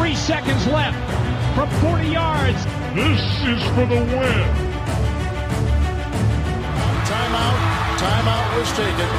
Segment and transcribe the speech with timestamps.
[0.00, 0.96] Three seconds left
[1.54, 2.64] from 40 yards.
[2.94, 4.48] This is for the win.
[7.04, 7.58] Timeout.
[8.00, 9.10] Timeout was taken.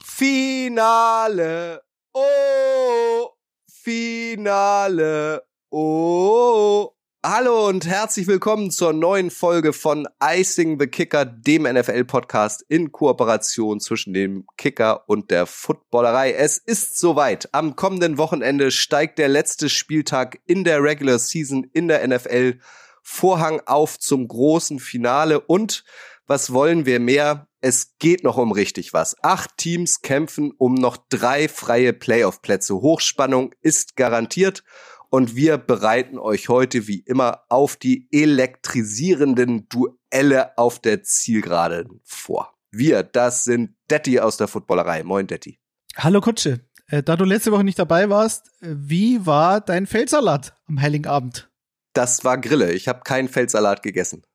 [0.00, 1.78] Finale.
[2.14, 3.34] Oh,
[3.68, 5.40] Finale.
[5.70, 6.94] Oh.
[7.26, 13.80] Hallo und herzlich willkommen zur neuen Folge von Icing the Kicker, dem NFL-Podcast in Kooperation
[13.80, 16.32] zwischen dem Kicker und der Footballerei.
[16.32, 17.52] Es ist soweit.
[17.52, 22.60] Am kommenden Wochenende steigt der letzte Spieltag in der Regular Season in der NFL.
[23.02, 25.82] Vorhang auf zum großen Finale und
[26.28, 27.48] was wollen wir mehr?
[27.60, 29.16] Es geht noch um richtig was.
[29.24, 32.76] Acht Teams kämpfen um noch drei freie Playoff-Plätze.
[32.76, 34.62] Hochspannung ist garantiert
[35.10, 42.54] und wir bereiten euch heute wie immer auf die elektrisierenden Duelle auf der Zielgeraden vor.
[42.70, 45.02] Wir, das sind Detti aus der Footballerei.
[45.02, 45.58] Moin, Detti.
[45.96, 46.60] Hallo Kutsche.
[46.88, 51.06] Äh, da du letzte Woche nicht dabei warst, äh, wie war dein Feldsalat am Heiligen
[51.06, 51.50] Abend?
[51.94, 52.72] Das war Grille.
[52.72, 54.22] Ich habe keinen Feldsalat gegessen.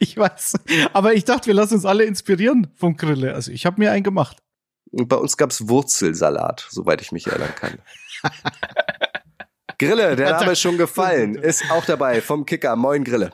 [0.00, 0.54] Ich weiß.
[0.94, 3.34] Aber ich dachte, wir lassen uns alle inspirieren vom Grille.
[3.34, 4.42] Also ich habe mir einen gemacht.
[4.90, 7.78] Und bei uns gab's Wurzelsalat, soweit ich mich erinnern kann.
[9.78, 12.76] Grille, der Name ist schon gefallen, ist auch dabei vom Kicker.
[12.76, 13.32] Moin Grille.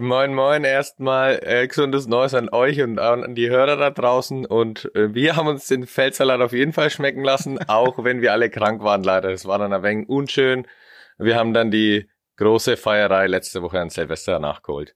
[0.00, 4.46] Moin, moin, erstmal äh, gesundes Neues an euch und an die Hörer da draußen.
[4.46, 8.32] Und äh, wir haben uns den Feldsalat auf jeden Fall schmecken lassen, auch wenn wir
[8.32, 9.30] alle krank waren, leider.
[9.30, 10.66] Das war dann ein wenig unschön.
[11.18, 14.94] Wir haben dann die große Feierei letzte Woche an Silvester nachgeholt.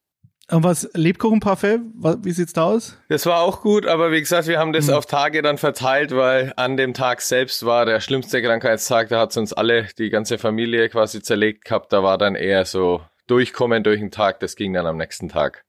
[0.50, 1.80] Und was, Lebkuchenparfait?
[1.94, 2.98] Wie sieht's da aus?
[3.08, 4.94] Das war auch gut, aber wie gesagt, wir haben das Mhm.
[4.94, 9.08] auf Tage dann verteilt, weil an dem Tag selbst war der schlimmste Krankheitstag.
[9.08, 11.92] Da hat uns alle, die ganze Familie quasi zerlegt gehabt.
[11.92, 14.40] Da war dann eher so durchkommen durch den Tag.
[14.40, 15.64] Das ging dann am nächsten Tag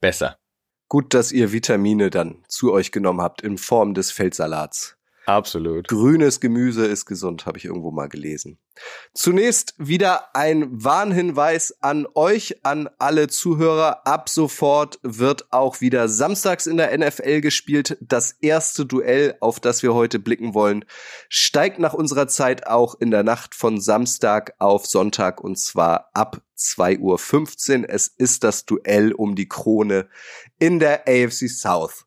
[0.00, 0.36] besser.
[0.88, 4.96] Gut, dass ihr Vitamine dann zu euch genommen habt in Form des Feldsalats.
[5.26, 5.86] Absolut.
[5.88, 8.58] Grünes Gemüse ist gesund, habe ich irgendwo mal gelesen.
[9.12, 14.06] Zunächst wieder ein Warnhinweis an euch, an alle Zuhörer.
[14.06, 17.98] Ab sofort wird auch wieder samstags in der NFL gespielt.
[18.00, 20.84] Das erste Duell, auf das wir heute blicken wollen,
[21.28, 26.40] steigt nach unserer Zeit auch in der Nacht von Samstag auf Sonntag und zwar ab
[26.56, 27.90] 2.15 Uhr.
[27.90, 30.08] Es ist das Duell um die Krone
[30.58, 32.06] in der AFC South.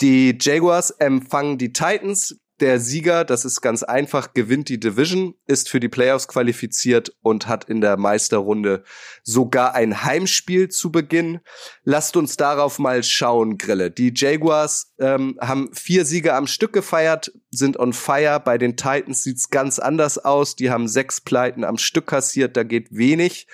[0.00, 2.36] Die Jaguars empfangen die Titans.
[2.60, 7.48] Der Sieger, das ist ganz einfach, gewinnt die Division, ist für die Playoffs qualifiziert und
[7.48, 8.84] hat in der Meisterrunde
[9.24, 11.40] sogar ein Heimspiel zu Beginn.
[11.82, 13.90] Lasst uns darauf mal schauen, Grille.
[13.90, 18.38] Die Jaguars ähm, haben vier Siege am Stück gefeiert, sind on fire.
[18.38, 20.54] Bei den Titans sieht's ganz anders aus.
[20.54, 23.48] Die haben sechs Pleiten am Stück kassiert, da geht wenig.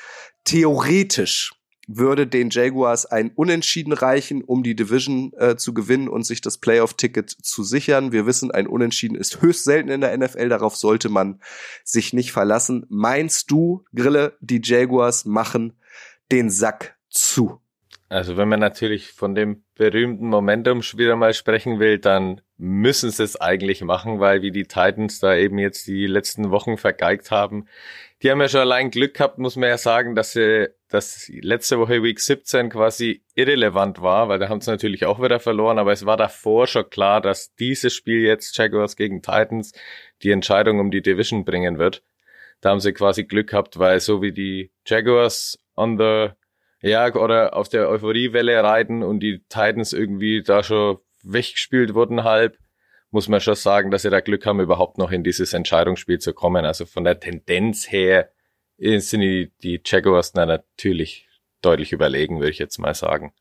[0.44, 1.52] Theoretisch
[1.86, 6.58] würde den Jaguars ein Unentschieden reichen, um die Division äh, zu gewinnen und sich das
[6.58, 8.12] Playoff-Ticket zu sichern.
[8.12, 11.40] Wir wissen, ein Unentschieden ist höchst selten in der NFL, darauf sollte man
[11.84, 12.86] sich nicht verlassen.
[12.88, 15.74] Meinst du, Grille, die Jaguars machen
[16.30, 17.60] den Sack zu?
[18.08, 23.22] Also wenn man natürlich von dem berühmten Momentum wieder mal sprechen will, dann müssen sie
[23.22, 27.66] es eigentlich machen, weil wie die Titans da eben jetzt die letzten Wochen vergeigt haben.
[28.22, 31.78] Die haben ja schon allein Glück gehabt, muss man ja sagen, dass sie dass letzte
[31.78, 35.92] Woche Week 17 quasi irrelevant war, weil da haben sie natürlich auch wieder verloren, aber
[35.92, 39.72] es war davor schon klar, dass dieses Spiel jetzt Jaguars gegen Titans
[40.22, 42.02] die Entscheidung um die Division bringen wird.
[42.60, 46.30] Da haben sie quasi Glück gehabt, weil so wie die Jaguars on the
[46.82, 52.56] ja, oder auf der Euphoriewelle reiten und die Titans irgendwie da schon weggespielt wurden halb,
[53.10, 56.32] muss man schon sagen, dass sie da Glück haben, überhaupt noch in dieses Entscheidungsspiel zu
[56.32, 56.64] kommen.
[56.64, 58.30] Also von der Tendenz her
[58.80, 61.28] sind die, die Jaguars da natürlich
[61.62, 63.32] deutlich überlegen, würde ich jetzt mal sagen.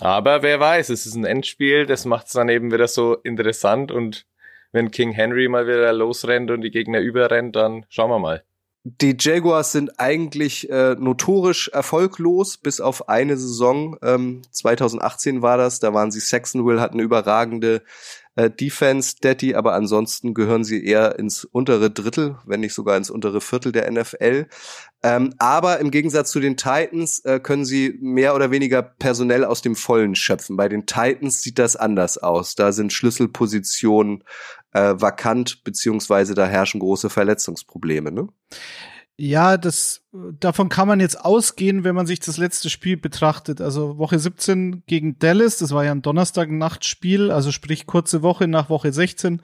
[0.00, 3.92] Aber wer weiß, es ist ein Endspiel, das macht es dann eben wieder so interessant
[3.92, 4.26] und
[4.72, 8.42] wenn King Henry mal wieder losrennt und die Gegner überrennt, dann schauen wir mal.
[8.82, 13.96] Die Jaguars sind eigentlich äh, notorisch erfolglos, bis auf eine Saison.
[14.02, 17.82] Ähm, 2018 war das, da waren sie Saxonville, hatten eine überragende
[18.36, 23.10] äh, Defense, Daddy, aber ansonsten gehören sie eher ins untere Drittel, wenn nicht sogar ins
[23.10, 24.46] untere Viertel der NFL.
[25.02, 29.62] Ähm, aber im Gegensatz zu den Titans äh, können sie mehr oder weniger personell aus
[29.62, 30.56] dem Vollen schöpfen.
[30.56, 32.54] Bei den Titans sieht das anders aus.
[32.54, 34.24] Da sind Schlüsselpositionen
[34.72, 38.10] äh, vakant, beziehungsweise da herrschen große Verletzungsprobleme.
[38.10, 38.28] Ne?
[39.16, 40.02] Ja, das,
[40.40, 43.60] davon kann man jetzt ausgehen, wenn man sich das letzte Spiel betrachtet.
[43.60, 48.70] Also Woche 17 gegen Dallas, das war ja ein Donnerstag-Nachtspiel, also sprich kurze Woche nach
[48.70, 49.40] Woche 16.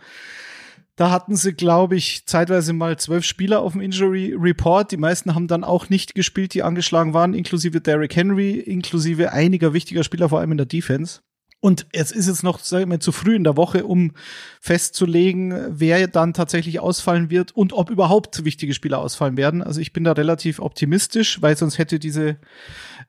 [0.97, 4.91] Da hatten sie, glaube ich, zeitweise mal zwölf Spieler auf dem Injury Report.
[4.91, 9.73] Die meisten haben dann auch nicht gespielt, die angeschlagen waren, inklusive Derrick Henry, inklusive einiger
[9.73, 11.21] wichtiger Spieler, vor allem in der Defense.
[11.61, 14.13] Und es ist jetzt noch, sagen wir, zu früh in der Woche, um
[14.61, 19.63] festzulegen, wer dann tatsächlich ausfallen wird und ob überhaupt wichtige Spieler ausfallen werden.
[19.63, 22.39] Also ich bin da relativ optimistisch, weil sonst hätte diese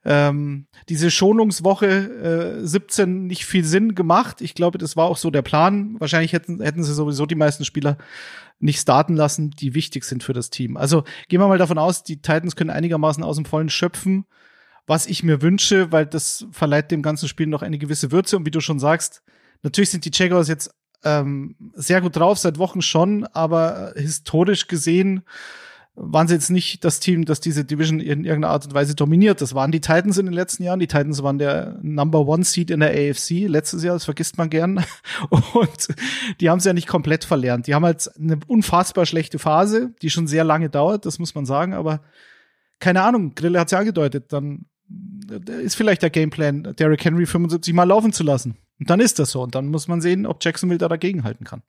[0.03, 4.41] ähm, diese Schonungswoche äh, 17 nicht viel Sinn gemacht.
[4.41, 5.95] Ich glaube, das war auch so der Plan.
[5.99, 7.97] Wahrscheinlich hätten hätten sie sowieso die meisten Spieler
[8.59, 10.75] nicht starten lassen, die wichtig sind für das Team.
[10.75, 14.25] Also gehen wir mal davon aus, die Titans können einigermaßen aus dem Vollen schöpfen
[14.87, 18.37] was ich mir wünsche, weil das verleiht dem ganzen Spiel noch eine gewisse Würze.
[18.37, 19.21] Und wie du schon sagst,
[19.63, 20.71] natürlich sind die Jaguars jetzt
[21.03, 25.23] ähm, sehr gut drauf, seit Wochen schon, aber historisch gesehen
[25.93, 29.41] waren sie jetzt nicht das Team, das diese Division in irgendeiner Art und Weise dominiert.
[29.41, 30.79] Das waren die Titans in den letzten Jahren.
[30.79, 34.49] Die Titans waren der Number One Seed in der AFC letztes Jahr, das vergisst man
[34.49, 34.83] gern.
[35.29, 35.87] Und
[36.39, 37.67] die haben es ja nicht komplett verlernt.
[37.67, 41.45] Die haben halt eine unfassbar schlechte Phase, die schon sehr lange dauert, das muss man
[41.45, 42.01] sagen, aber
[42.79, 44.65] keine Ahnung, Grille hat es ja angedeutet, dann
[45.61, 48.57] ist vielleicht der Gameplan, Derrick Henry 75 Mal laufen zu lassen.
[48.79, 49.41] Und dann ist das so.
[49.41, 51.61] Und dann muss man sehen, ob Jacksonville da dagegenhalten kann.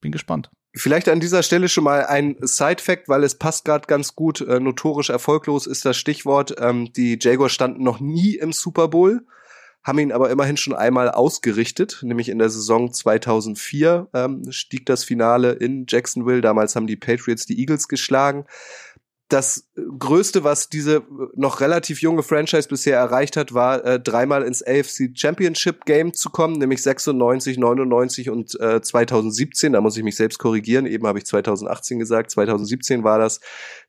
[0.00, 0.50] Bin gespannt.
[0.76, 4.40] Vielleicht an dieser Stelle schon mal ein Side-Fact, weil es passt gerade ganz gut.
[4.40, 6.56] Äh, notorisch erfolglos ist das Stichwort.
[6.58, 9.24] Ähm, die Jaguars standen noch nie im Super Bowl,
[9.84, 15.04] haben ihn aber immerhin schon einmal ausgerichtet, nämlich in der Saison 2004 ähm, stieg das
[15.04, 16.40] Finale in Jacksonville.
[16.40, 18.44] Damals haben die Patriots die Eagles geschlagen
[19.28, 19.68] das
[19.98, 21.02] Größte, was diese
[21.34, 26.28] noch relativ junge Franchise bisher erreicht hat, war äh, dreimal ins AFC Championship Game zu
[26.28, 29.72] kommen, nämlich 96, 99 und äh, 2017.
[29.72, 30.86] Da muss ich mich selbst korrigieren.
[30.86, 32.30] Eben habe ich 2018 gesagt.
[32.32, 33.40] 2017 war das.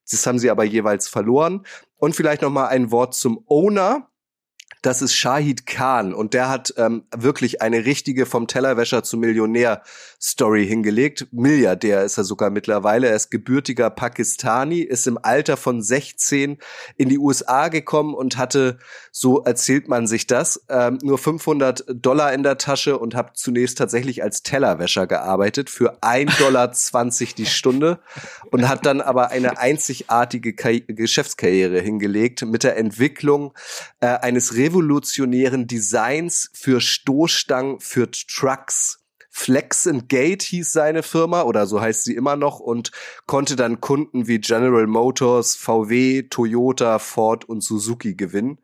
[0.10, 1.66] Das haben sie aber jeweils verloren.
[1.98, 4.10] Und vielleicht noch mal ein Wort zum Owner
[4.86, 9.82] das ist Shahid Khan und der hat ähm, wirklich eine richtige vom Tellerwäscher zum Millionär
[10.22, 11.28] Story hingelegt.
[11.32, 13.08] Milliardär ist er sogar mittlerweile.
[13.08, 16.58] Er ist gebürtiger Pakistani, ist im Alter von 16
[16.98, 18.78] in die USA gekommen und hatte,
[19.12, 23.78] so erzählt man sich das, ähm, nur 500 Dollar in der Tasche und hat zunächst
[23.78, 26.72] tatsächlich als Tellerwäscher gearbeitet für 1,20 Dollar
[27.38, 28.00] die Stunde
[28.52, 33.54] und hat dann aber eine einzigartige Ka Geschäftskarriere hingelegt mit der Entwicklung
[34.00, 39.00] äh, eines revolutionären Designs für Stoßstangen für Trucks.
[39.30, 42.92] Flex and Gate hieß seine Firma oder so heißt sie immer noch und
[43.26, 48.60] konnte dann Kunden wie General Motors, VW, Toyota, Ford und Suzuki gewinnen.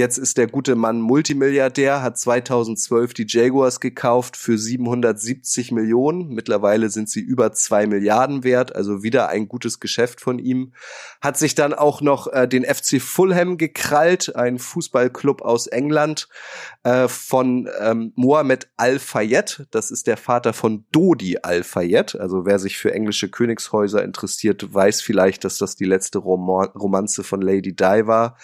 [0.00, 6.30] Jetzt ist der gute Mann Multimilliardär, hat 2012 die Jaguars gekauft für 770 Millionen.
[6.30, 10.72] Mittlerweile sind sie über zwei Milliarden wert, also wieder ein gutes Geschäft von ihm.
[11.20, 16.28] Hat sich dann auch noch äh, den FC Fulham gekrallt, ein Fußballclub aus England,
[16.82, 19.66] äh, von ähm, Mohamed Al-Fayed.
[19.70, 22.16] Das ist der Vater von Dodi Al-Fayed.
[22.16, 27.22] Also wer sich für englische Königshäuser interessiert, weiß vielleicht, dass das die letzte Roman Romanze
[27.22, 28.38] von Lady Di war.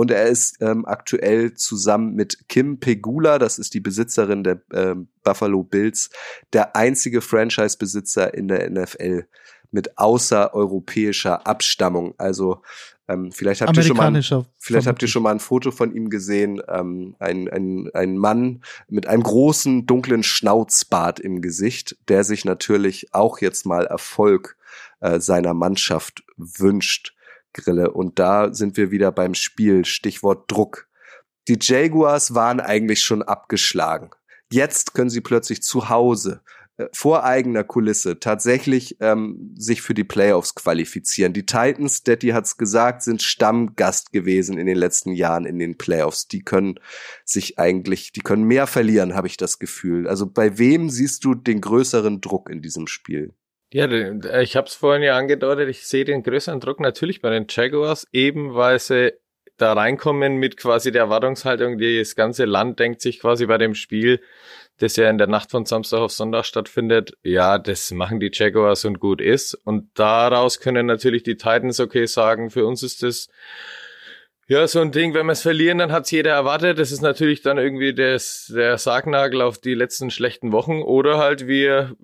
[0.00, 5.08] Und er ist ähm, aktuell zusammen mit Kim Pegula, das ist die Besitzerin der ähm,
[5.24, 6.08] Buffalo Bills,
[6.54, 9.26] der einzige Franchise-Besitzer in der NFL
[9.70, 12.14] mit außereuropäischer Abstammung.
[12.16, 12.62] Also
[13.08, 14.22] ähm, vielleicht habt ihr schon mal,
[14.58, 16.62] vielleicht habt ihr schon mal ein Foto von ihm gesehen.
[16.66, 23.12] Ähm, ein, ein, ein Mann mit einem großen dunklen Schnauzbart im Gesicht, der sich natürlich
[23.12, 24.56] auch jetzt mal Erfolg
[25.00, 27.14] äh, seiner Mannschaft wünscht.
[27.52, 27.90] Grille.
[27.90, 30.88] Und da sind wir wieder beim Spiel, Stichwort Druck.
[31.48, 34.10] Die Jaguars waren eigentlich schon abgeschlagen.
[34.52, 36.42] Jetzt können sie plötzlich zu Hause
[36.76, 41.32] äh, vor eigener Kulisse tatsächlich ähm, sich für die Playoffs qualifizieren.
[41.32, 46.26] Die Titans, Daddy hat's gesagt, sind Stammgast gewesen in den letzten Jahren in den Playoffs.
[46.26, 46.80] Die können
[47.24, 50.08] sich eigentlich, die können mehr verlieren, habe ich das Gefühl.
[50.08, 53.34] Also bei wem siehst du den größeren Druck in diesem Spiel?
[53.72, 53.88] Ja,
[54.40, 58.06] ich habe es vorhin ja angedeutet, ich sehe den größeren Druck natürlich bei den Jaguars,
[58.12, 59.12] eben weil sie
[59.58, 64.20] da reinkommen mit quasi der Erwartungshaltung, das ganze Land denkt sich quasi bei dem Spiel,
[64.78, 68.84] das ja in der Nacht von Samstag auf Sonntag stattfindet, ja, das machen die Jaguars
[68.86, 69.54] und gut ist.
[69.54, 73.28] Und daraus können natürlich die Titans okay sagen, für uns ist das
[74.48, 76.80] ja, so ein Ding, wenn wir es verlieren, dann hat's jeder erwartet.
[76.80, 80.82] Das ist natürlich dann irgendwie das, der Sargnagel auf die letzten schlechten Wochen.
[80.82, 81.94] Oder halt wir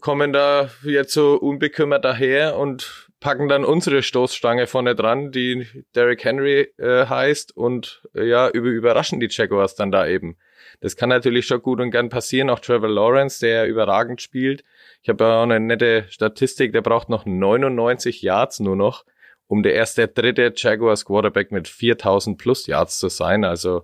[0.00, 6.24] kommen da jetzt so unbekümmert daher und packen dann unsere Stoßstange vorne dran, die Derrick
[6.24, 10.36] Henry äh, heißt und äh, ja, über, überraschen die Jaguars dann da eben.
[10.80, 12.50] Das kann natürlich schon gut und gern passieren.
[12.50, 14.62] Auch Trevor Lawrence, der überragend spielt.
[15.02, 19.04] Ich habe ja auch eine nette Statistik, der braucht noch 99 Yards nur noch,
[19.48, 23.44] um der erste, dritte Jaguars Quarterback mit 4000 plus Yards zu sein.
[23.44, 23.82] Also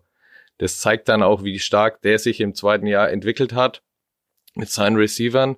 [0.59, 3.83] das zeigt dann auch, wie stark der sich im zweiten Jahr entwickelt hat
[4.55, 5.57] mit seinen Receivern.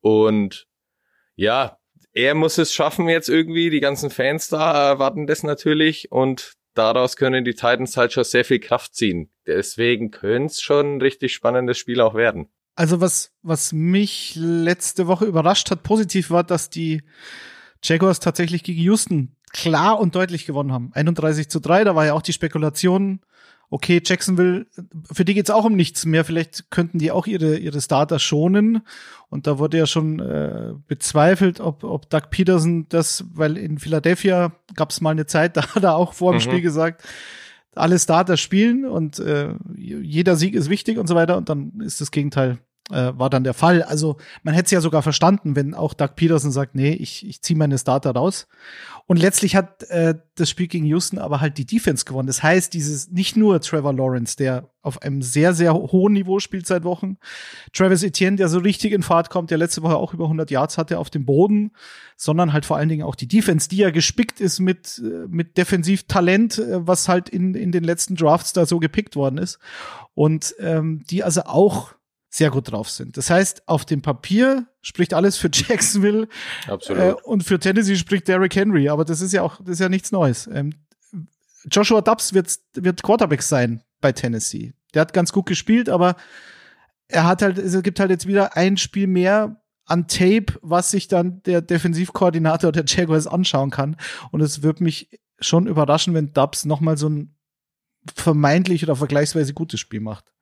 [0.00, 0.66] Und
[1.36, 1.78] ja,
[2.12, 3.70] er muss es schaffen jetzt irgendwie.
[3.70, 6.10] Die ganzen Fans da erwarten das natürlich.
[6.10, 9.30] Und daraus können die Titans halt schon sehr viel Kraft ziehen.
[9.46, 12.48] Deswegen könnte es schon ein richtig spannendes Spiel auch werden.
[12.74, 17.02] Also was, was mich letzte Woche überrascht hat, positiv war, dass die
[17.82, 20.90] Jaguars tatsächlich gegen Houston klar und deutlich gewonnen haben.
[20.94, 23.20] 31 zu 3, da war ja auch die Spekulation,
[23.70, 24.66] okay, Jacksonville,
[25.10, 26.24] für die geht's auch um nichts mehr.
[26.24, 28.82] Vielleicht könnten die auch ihre, ihre Starter schonen.
[29.28, 34.52] Und da wurde ja schon äh, bezweifelt, ob, ob Doug Peterson das, weil in Philadelphia
[34.74, 36.42] gab's mal eine Zeit, da hat er auch vor dem mhm.
[36.42, 37.02] Spiel gesagt,
[37.76, 41.36] alle Starter spielen und äh, jeder Sieg ist wichtig und so weiter.
[41.36, 42.58] Und dann ist das Gegenteil
[42.90, 43.82] äh, war dann der Fall.
[43.82, 47.42] Also man hätte es ja sogar verstanden, wenn auch Doug Peterson sagt, nee, ich, ich
[47.42, 48.48] ziehe meine Starter raus.
[49.06, 52.28] Und letztlich hat äh, das Spiel gegen Houston aber halt die Defense gewonnen.
[52.28, 56.66] Das heißt, dieses nicht nur Trevor Lawrence, der auf einem sehr, sehr hohen Niveau spielt
[56.66, 57.18] seit Wochen,
[57.72, 60.78] Travis Etienne, der so richtig in Fahrt kommt, der letzte Woche auch über 100 Yards
[60.78, 61.72] hatte auf dem Boden,
[62.16, 65.56] sondern halt vor allen Dingen auch die Defense, die ja gespickt ist mit, äh, mit
[65.58, 69.58] Defensivtalent, äh, was halt in, in den letzten Drafts da so gepickt worden ist.
[70.14, 71.94] Und ähm, die also auch
[72.32, 73.16] sehr gut drauf sind.
[73.16, 76.28] Das heißt, auf dem Papier spricht alles für Jacksonville
[76.68, 77.02] Absolut.
[77.02, 79.88] Äh, und für Tennessee spricht Derrick Henry, aber das ist ja auch das ist ja
[79.88, 80.48] nichts Neues.
[80.52, 80.72] Ähm,
[81.70, 84.72] Joshua Dubs wird wird Quarterback sein bei Tennessee.
[84.94, 86.16] Der hat ganz gut gespielt, aber
[87.08, 91.08] er hat halt es gibt halt jetzt wieder ein Spiel mehr an Tape, was sich
[91.08, 93.96] dann der Defensivkoordinator der Jaguars anschauen kann
[94.30, 97.34] und es wird mich schon überraschen, wenn Dubs noch mal so ein
[98.14, 100.32] vermeintlich oder vergleichsweise gutes Spiel macht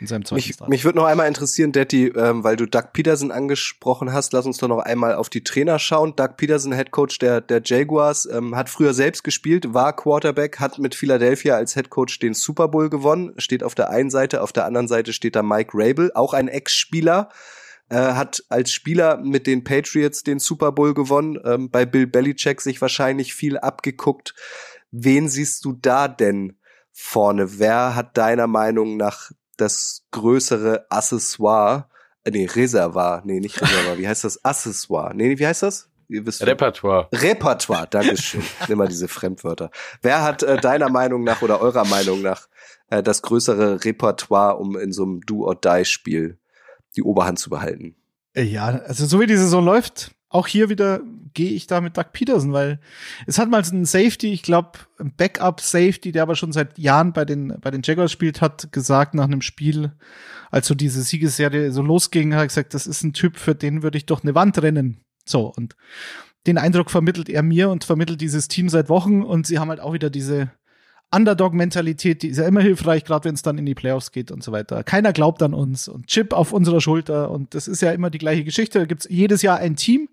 [0.00, 0.70] in seinem zweiten mich, Start.
[0.70, 4.58] Mich würde noch einmal interessieren, Detti, ähm, weil du Doug Peterson angesprochen hast, lass uns
[4.58, 6.14] doch noch einmal auf die Trainer schauen.
[6.14, 10.78] Doug Peterson, Head Coach der, der Jaguars, ähm, hat früher selbst gespielt, war Quarterback, hat
[10.78, 14.52] mit Philadelphia als Head Coach den Super Bowl gewonnen, steht auf der einen Seite, auf
[14.52, 17.30] der anderen Seite steht da Mike Rabel, auch ein Ex-Spieler.
[17.90, 22.60] Äh, hat als Spieler mit den Patriots den Super Bowl gewonnen, ähm, bei Bill Belichick
[22.60, 24.34] sich wahrscheinlich viel abgeguckt.
[24.90, 26.58] Wen siehst du da denn
[26.92, 27.58] vorne?
[27.58, 31.88] Wer hat deiner Meinung nach das größere Accessoire,
[32.24, 34.44] äh, nee, Reservoir, nee, nicht Reservoir, wie heißt das?
[34.44, 35.90] Accessoire, nee, wie heißt das?
[36.08, 37.08] Ihr wisst Repertoire.
[37.12, 38.42] Repertoire, Dankeschön.
[38.68, 39.70] Nimm mal diese Fremdwörter.
[40.00, 42.48] Wer hat äh, deiner Meinung nach oder eurer Meinung nach
[42.88, 46.38] äh, das größere Repertoire, um in so einem Do-or-Die-Spiel
[46.96, 47.94] die Oberhand zu behalten?
[48.34, 51.00] Ja, also so wie die Saison läuft, auch hier wieder
[51.34, 52.80] gehe ich da mit Doug Peterson, weil
[53.26, 57.24] es hat mal einen Safety, ich glaube, ein Backup-Safety, der aber schon seit Jahren bei
[57.24, 59.92] den, bei den Jaguars spielt, hat gesagt nach einem Spiel,
[60.50, 63.82] als so diese Siegesserie so losging, hat er gesagt, das ist ein Typ, für den
[63.82, 65.00] würde ich doch eine Wand rennen.
[65.24, 65.76] So, und
[66.46, 69.80] den Eindruck vermittelt er mir und vermittelt dieses Team seit Wochen und sie haben halt
[69.80, 70.50] auch wieder diese
[71.10, 74.42] Underdog-Mentalität, die ist ja immer hilfreich, gerade wenn es dann in die Playoffs geht und
[74.42, 74.84] so weiter.
[74.84, 78.18] Keiner glaubt an uns und Chip auf unserer Schulter und das ist ja immer die
[78.18, 78.78] gleiche Geschichte.
[78.78, 80.08] Da gibt's jedes Jahr ein Team,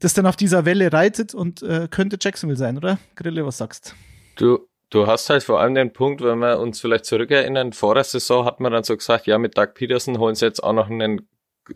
[0.00, 2.98] das dann auf dieser Welle reitet und äh, könnte Jacksonville sein, oder?
[3.14, 3.94] Grille, was sagst
[4.36, 4.66] du?
[4.90, 8.44] Du hast halt vor allem den Punkt, wenn wir uns vielleicht zurückerinnern, vor der Saison
[8.44, 11.28] hat man dann so gesagt, ja, mit Doug Peterson holen sie jetzt auch noch einen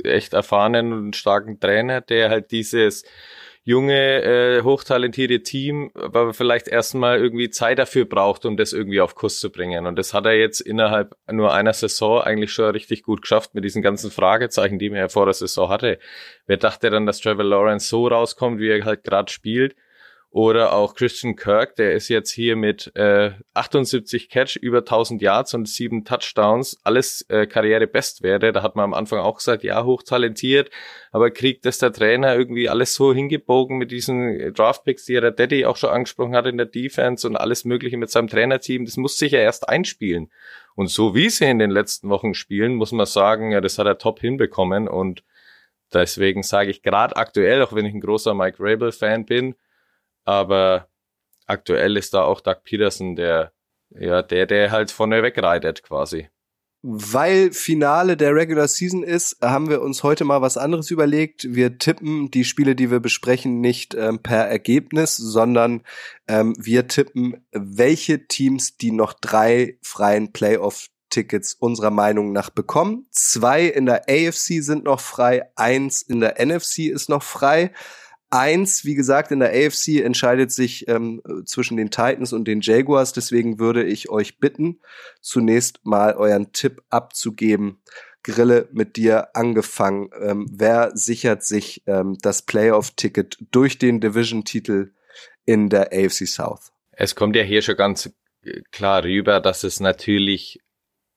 [0.02, 3.04] echt erfahrenen und starken Trainer, der halt dieses
[3.64, 9.14] junge, äh, hochtalentierte Team, aber vielleicht erstmal irgendwie Zeit dafür braucht, um das irgendwie auf
[9.14, 9.86] Kurs zu bringen.
[9.86, 13.64] Und das hat er jetzt innerhalb nur einer Saison eigentlich schon richtig gut geschafft mit
[13.64, 15.98] diesen ganzen Fragezeichen, die man ja vor der Saison hatte.
[16.46, 19.74] Wer dachte dann, dass Trevor Lawrence so rauskommt, wie er halt gerade spielt?
[20.34, 25.54] Oder auch Christian Kirk, der ist jetzt hier mit äh, 78 Catch, über 1000 Yards
[25.54, 28.50] und sieben Touchdowns, alles äh, Karrierebestwerte.
[28.50, 30.70] Da hat man am Anfang auch gesagt, ja, hochtalentiert,
[31.12, 35.30] aber kriegt das der Trainer irgendwie alles so hingebogen mit diesen Draftpicks, die er der
[35.30, 38.86] Daddy auch schon angesprochen hat in der Defense und alles Mögliche mit seinem Trainerteam.
[38.86, 40.32] Das muss sich ja erst einspielen.
[40.74, 43.86] Und so wie sie in den letzten Wochen spielen, muss man sagen, ja, das hat
[43.86, 45.22] er top hinbekommen und
[45.92, 49.54] deswegen sage ich gerade aktuell, auch wenn ich ein großer Mike Rabel-Fan bin,
[50.24, 50.88] aber
[51.46, 53.52] aktuell ist da auch Doug Peterson der,
[53.90, 56.28] ja, der, der halt vorne wegreitet quasi.
[56.86, 61.46] Weil Finale der Regular Season ist, haben wir uns heute mal was anderes überlegt.
[61.48, 65.82] Wir tippen die Spiele, die wir besprechen, nicht ähm, per Ergebnis, sondern
[66.28, 73.06] ähm, wir tippen, welche Teams die noch drei freien Playoff Tickets unserer Meinung nach bekommen.
[73.10, 77.72] Zwei in der AFC sind noch frei, eins in der NFC ist noch frei.
[78.34, 83.12] Eins, wie gesagt, in der AFC entscheidet sich ähm, zwischen den Titans und den Jaguars.
[83.12, 84.80] Deswegen würde ich euch bitten,
[85.20, 87.80] zunächst mal euren Tipp abzugeben.
[88.24, 90.10] Grille mit dir angefangen.
[90.20, 94.90] Ähm, wer sichert sich ähm, das Playoff-Ticket durch den Division-Titel
[95.44, 96.72] in der AFC South?
[96.90, 98.12] Es kommt ja hier schon ganz
[98.42, 100.58] äh, klar rüber, dass es natürlich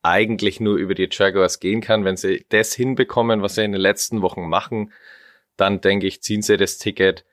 [0.03, 3.81] eigentlich nur über die Jaguars gehen kann, wenn sie das hinbekommen, was sie in den
[3.81, 4.91] letzten Wochen machen
[5.57, 7.25] dann denke ich, ziehen sie das Ticket.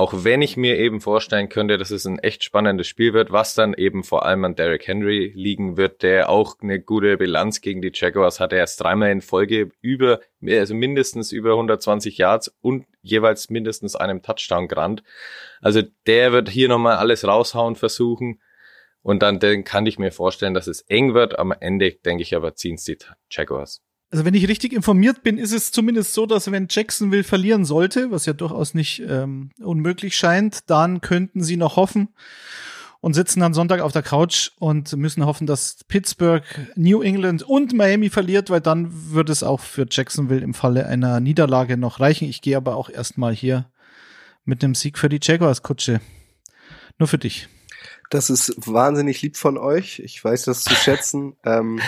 [0.00, 3.54] Auch wenn ich mir eben vorstellen könnte, dass es ein echt spannendes Spiel wird, was
[3.54, 7.82] dann eben vor allem an Derrick Henry liegen wird, der auch eine gute Bilanz gegen
[7.82, 8.56] die Jaguars hatte.
[8.56, 14.22] Er erst dreimal in Folge über, also mindestens über 120 Yards und jeweils mindestens einem
[14.22, 15.02] Touchdown gerannt.
[15.60, 18.40] Also der wird hier nochmal alles raushauen versuchen.
[19.02, 21.38] Und dann, dann kann ich mir vorstellen, dass es eng wird.
[21.38, 22.96] Am Ende denke ich aber ziehen es die
[23.30, 23.82] Jaguars.
[24.10, 28.10] Also wenn ich richtig informiert bin, ist es zumindest so, dass wenn Jacksonville verlieren sollte,
[28.10, 32.08] was ja durchaus nicht ähm, unmöglich scheint, dann könnten sie noch hoffen
[33.00, 36.42] und sitzen dann Sonntag auf der Couch und müssen hoffen, dass Pittsburgh,
[36.74, 41.20] New England und Miami verliert, weil dann würde es auch für Jacksonville im Falle einer
[41.20, 42.28] Niederlage noch reichen.
[42.28, 43.70] Ich gehe aber auch erstmal hier
[44.44, 46.00] mit einem Sieg für die Jaguars Kutsche.
[46.98, 47.48] Nur für dich.
[48.10, 50.00] Das ist wahnsinnig lieb von euch.
[50.00, 51.36] Ich weiß das zu schätzen.
[51.44, 51.80] ähm,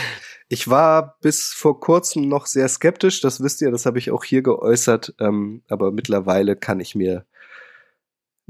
[0.48, 3.20] ich war bis vor kurzem noch sehr skeptisch.
[3.20, 5.14] Das wisst ihr, das habe ich auch hier geäußert.
[5.18, 7.26] Ähm, aber mittlerweile kann ich mir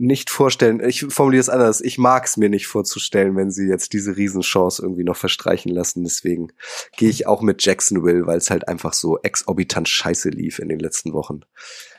[0.02, 3.92] nicht vorstellen, ich formuliere es anders, ich mag es mir nicht vorzustellen, wenn sie jetzt
[3.92, 6.02] diese Riesenchance irgendwie noch verstreichen lassen.
[6.02, 6.48] Deswegen
[6.96, 10.80] gehe ich auch mit Jacksonville, weil es halt einfach so exorbitant scheiße lief in den
[10.80, 11.42] letzten Wochen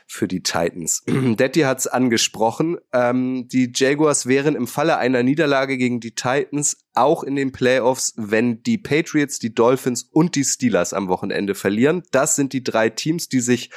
[0.06, 1.02] für die Titans.
[1.06, 2.76] Detti hat es angesprochen.
[2.92, 8.12] Ähm, die Jaguars wären im Falle einer Niederlage gegen die Titans auch in den Playoffs,
[8.16, 12.02] wenn die Patriots, die Dolphins und die Steelers am Wochenende verlieren.
[12.12, 13.70] Das sind die drei Teams, die sich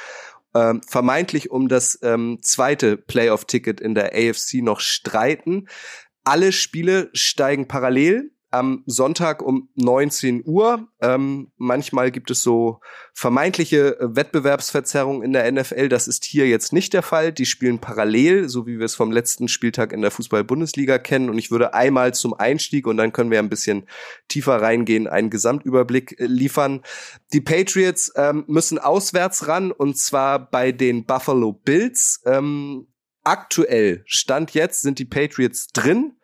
[0.54, 5.68] ähm, vermeintlich um das ähm, zweite Playoff-Ticket in der AFC noch streiten.
[6.24, 10.88] Alle Spiele steigen parallel am Sonntag um 19 Uhr.
[11.00, 12.80] Ähm, manchmal gibt es so
[13.12, 15.88] vermeintliche äh, Wettbewerbsverzerrungen in der NFL.
[15.88, 17.32] Das ist hier jetzt nicht der Fall.
[17.32, 21.28] Die spielen parallel, so wie wir es vom letzten Spieltag in der Fußball-Bundesliga kennen.
[21.28, 23.86] Und ich würde einmal zum Einstieg und dann können wir ein bisschen
[24.28, 26.82] tiefer reingehen, einen Gesamtüberblick äh, liefern.
[27.32, 32.22] Die Patriots ähm, müssen auswärts ran und zwar bei den Buffalo Bills.
[32.24, 32.86] Ähm,
[33.24, 36.14] aktuell, Stand jetzt, sind die Patriots drin.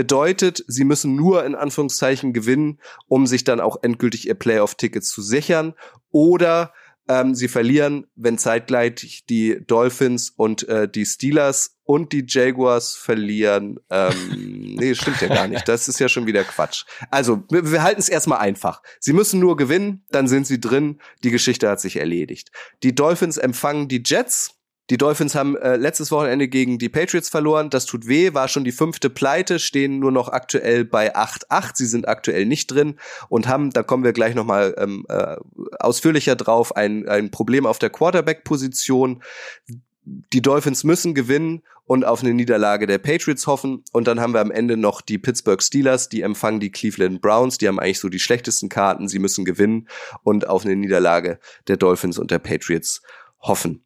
[0.00, 5.20] Bedeutet, sie müssen nur in Anführungszeichen gewinnen, um sich dann auch endgültig ihr Playoff-Ticket zu
[5.20, 5.74] sichern.
[6.10, 6.72] Oder
[7.06, 13.78] ähm, sie verlieren, wenn zeitgleich die Dolphins und äh, die Steelers und die Jaguars verlieren.
[13.90, 14.14] Ähm,
[14.78, 15.68] nee, stimmt ja gar nicht.
[15.68, 16.86] Das ist ja schon wieder Quatsch.
[17.10, 18.80] Also, wir, wir halten es erstmal einfach.
[19.00, 20.98] Sie müssen nur gewinnen, dann sind sie drin.
[21.24, 22.52] Die Geschichte hat sich erledigt.
[22.82, 27.70] Die Dolphins empfangen die Jets die Dolphins haben äh, letztes Wochenende gegen die Patriots verloren.
[27.70, 31.72] Das tut weh, war schon die fünfte Pleite, stehen nur noch aktuell bei 8-8.
[31.74, 35.36] Sie sind aktuell nicht drin und haben, da kommen wir gleich nochmal ähm, äh,
[35.78, 39.22] ausführlicher drauf, ein, ein Problem auf der Quarterback-Position.
[40.04, 43.84] Die Dolphins müssen gewinnen und auf eine Niederlage der Patriots hoffen.
[43.92, 47.58] Und dann haben wir am Ende noch die Pittsburgh Steelers, die empfangen die Cleveland Browns.
[47.58, 49.08] Die haben eigentlich so die schlechtesten Karten.
[49.08, 49.88] Sie müssen gewinnen
[50.22, 53.02] und auf eine Niederlage der Dolphins und der Patriots
[53.40, 53.84] hoffen.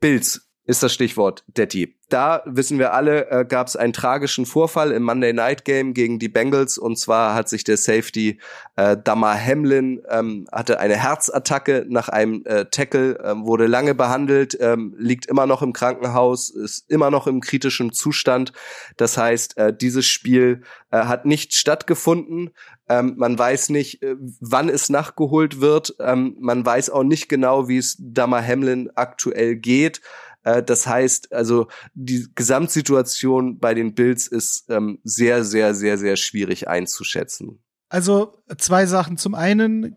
[0.00, 1.94] Bills ist das Stichwort, Detti.
[2.08, 6.20] Da wissen wir alle, äh, gab es einen tragischen Vorfall im Monday Night Game gegen
[6.20, 8.38] die Bengals und zwar hat sich der Safety
[8.76, 14.56] äh, Damar Hamlin ähm, hatte eine Herzattacke nach einem äh, Tackle, äh, wurde lange behandelt,
[14.60, 18.52] ähm, liegt immer noch im Krankenhaus, ist immer noch im kritischen Zustand.
[18.96, 22.50] Das heißt, äh, dieses Spiel äh, hat nicht stattgefunden.
[22.88, 25.96] Ähm, man weiß nicht, äh, wann es nachgeholt wird.
[25.98, 30.00] Ähm, man weiß auch nicht genau, wie es Damar Hamlin aktuell geht.
[30.46, 36.16] Äh, das heißt, also die Gesamtsituation bei den Bills ist ähm, sehr, sehr, sehr, sehr
[36.16, 37.58] schwierig einzuschätzen.
[37.88, 39.16] Also zwei Sachen.
[39.16, 39.96] Zum einen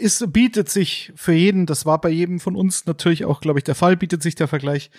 [0.00, 3.64] ist, bietet sich für jeden, das war bei jedem von uns natürlich auch, glaube ich,
[3.64, 4.90] der Fall, bietet sich der Vergleich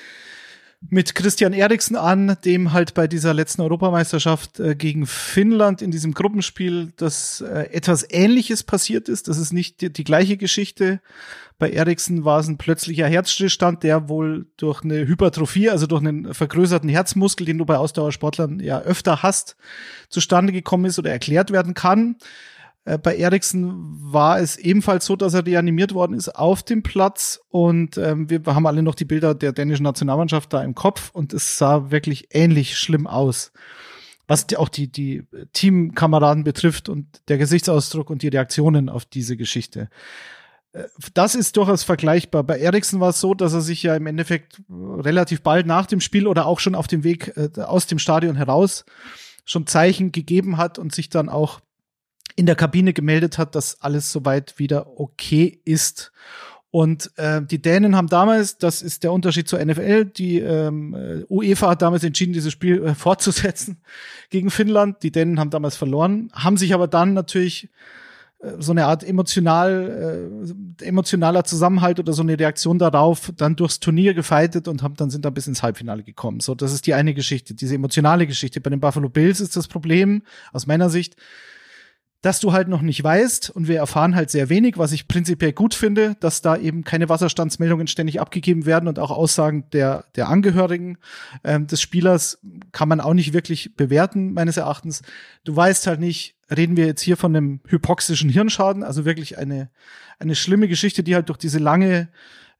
[0.89, 6.13] mit Christian Eriksen an, dem halt bei dieser letzten Europameisterschaft äh, gegen Finnland in diesem
[6.13, 9.28] Gruppenspiel das äh, etwas Ähnliches passiert ist.
[9.28, 11.02] Das ist nicht die, die gleiche Geschichte.
[11.60, 16.34] Bei Eriksen war es ein plötzlicher Herzstillstand, der wohl durch eine Hypertrophie, also durch einen
[16.34, 19.56] vergrößerten Herzmuskel, den du bei Ausdauersportlern ja öfter hast,
[20.10, 22.17] zustande gekommen ist oder erklärt werden kann.
[22.86, 27.39] Äh, bei Eriksen war es ebenfalls so, dass er reanimiert worden ist auf dem Platz
[27.50, 31.34] und ähm, wir haben alle noch die Bilder der dänischen Nationalmannschaft da im Kopf und
[31.34, 33.52] es sah wirklich ähnlich schlimm aus.
[34.26, 39.36] Was die, auch die, die Teamkameraden betrifft und der Gesichtsausdruck und die Reaktionen auf diese
[39.36, 39.89] Geschichte.
[40.74, 42.43] Äh, das ist durchaus vergleichbar.
[42.43, 46.02] Bei Eriksen war es so, dass er sich ja im Endeffekt relativ bald nach dem
[46.02, 48.86] Spiel oder auch schon auf dem Weg äh, aus dem Stadion heraus
[49.46, 51.60] schon Zeichen gegeben hat und sich dann auch
[52.36, 56.12] in der Kabine gemeldet hat, dass alles soweit wieder okay ist.
[56.72, 61.69] Und äh, die Dänen haben damals, das ist der Unterschied zur NFL, die ähm, UEFA
[61.69, 63.78] hat damals entschieden, dieses Spiel äh, fortzusetzen
[64.32, 65.04] gegen Finnland.
[65.04, 67.69] Die Dänen haben damals verloren, haben sich aber dann natürlich
[68.60, 70.34] so eine Art emotional,
[70.80, 75.10] äh, emotionaler Zusammenhalt oder so eine Reaktion darauf dann durchs Turnier gefeitet und haben dann
[75.10, 76.39] sind da bis ins Halbfinale gekommen.
[76.39, 78.60] So, das ist die eine Geschichte, diese emotionale Geschichte.
[78.60, 81.15] Bei den Buffalo Bills ist das Problem aus meiner Sicht,
[82.24, 85.52] dass du halt noch nicht weißt und wir erfahren halt sehr wenig, was ich prinzipiell
[85.52, 90.30] gut finde, dass da eben keine Wasserstandsmeldungen ständig abgegeben werden und auch Aussagen der, der
[90.30, 90.98] Angehörigen
[91.44, 92.40] ähm, des Spielers
[92.72, 95.02] kann man auch nicht wirklich bewerten, meines Erachtens.
[95.44, 99.70] Du weißt halt nicht, reden wir jetzt hier von einem hypoxischen Hirnschaden, also wirklich eine,
[100.18, 102.08] eine schlimme Geschichte, die halt durch diese lange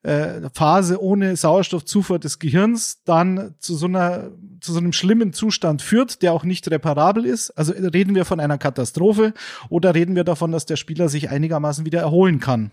[0.04, 5.82] äh, Phase ohne Sauerstoffzufuhr des Gehirns dann zu so einer zu so einem schlimmen Zustand
[5.82, 7.52] führt, der auch nicht reparabel ist.
[7.52, 9.34] Also reden wir von einer Katastrophe
[9.70, 12.72] oder reden wir davon, dass der Spieler sich einigermaßen wieder erholen kann.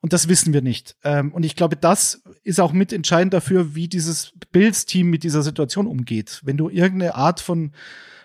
[0.00, 0.96] Und das wissen wir nicht.
[1.04, 5.86] Ähm, und ich glaube, das ist auch mitentscheidend dafür, wie dieses Bills-Team mit dieser Situation
[5.86, 6.40] umgeht.
[6.44, 7.72] Wenn du irgendeine Art von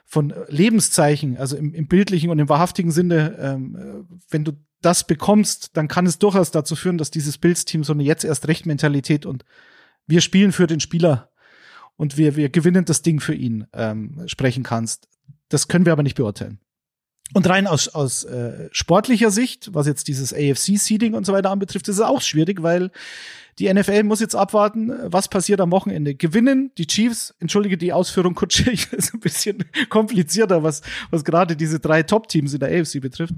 [0.06, 4.52] von Lebenszeichen, also im, im bildlichen und im wahrhaftigen Sinne, ähm, äh, wenn du
[4.82, 8.48] das bekommst, dann kann es durchaus dazu führen, dass dieses Bills-Team so eine jetzt erst
[8.48, 9.46] recht Mentalität und
[10.08, 11.30] wir spielen für den Spieler
[11.96, 15.08] und wir, wir gewinnen das Ding für ihn ähm, sprechen kannst.
[15.50, 16.60] Das können wir aber nicht beurteilen.
[17.34, 21.88] Und rein aus, aus äh, sportlicher Sicht, was jetzt dieses AFC-Seeding und so weiter anbetrifft,
[21.88, 22.92] ist es auch schwierig, weil
[23.60, 26.16] die NFL muss jetzt abwarten, was passiert am Wochenende.
[26.16, 31.80] Gewinnen die Chiefs, entschuldige die Ausführung, Kutsche, ist ein bisschen komplizierter, was, was gerade diese
[31.80, 33.36] drei Top-Teams in der AFC betrifft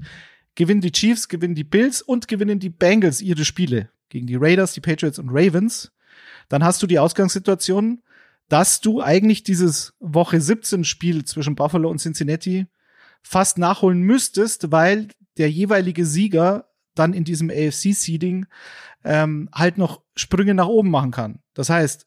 [0.54, 4.72] gewinnen die Chiefs, gewinnen die Bills und gewinnen die Bengals ihre Spiele gegen die Raiders,
[4.72, 5.92] die Patriots und Ravens,
[6.48, 8.02] dann hast du die Ausgangssituation,
[8.48, 12.66] dass du eigentlich dieses Woche 17 Spiel zwischen Buffalo und Cincinnati
[13.22, 18.46] fast nachholen müsstest, weil der jeweilige Sieger dann in diesem AFC-Seeding
[19.02, 21.40] ähm, halt noch Sprünge nach oben machen kann.
[21.54, 22.06] Das heißt,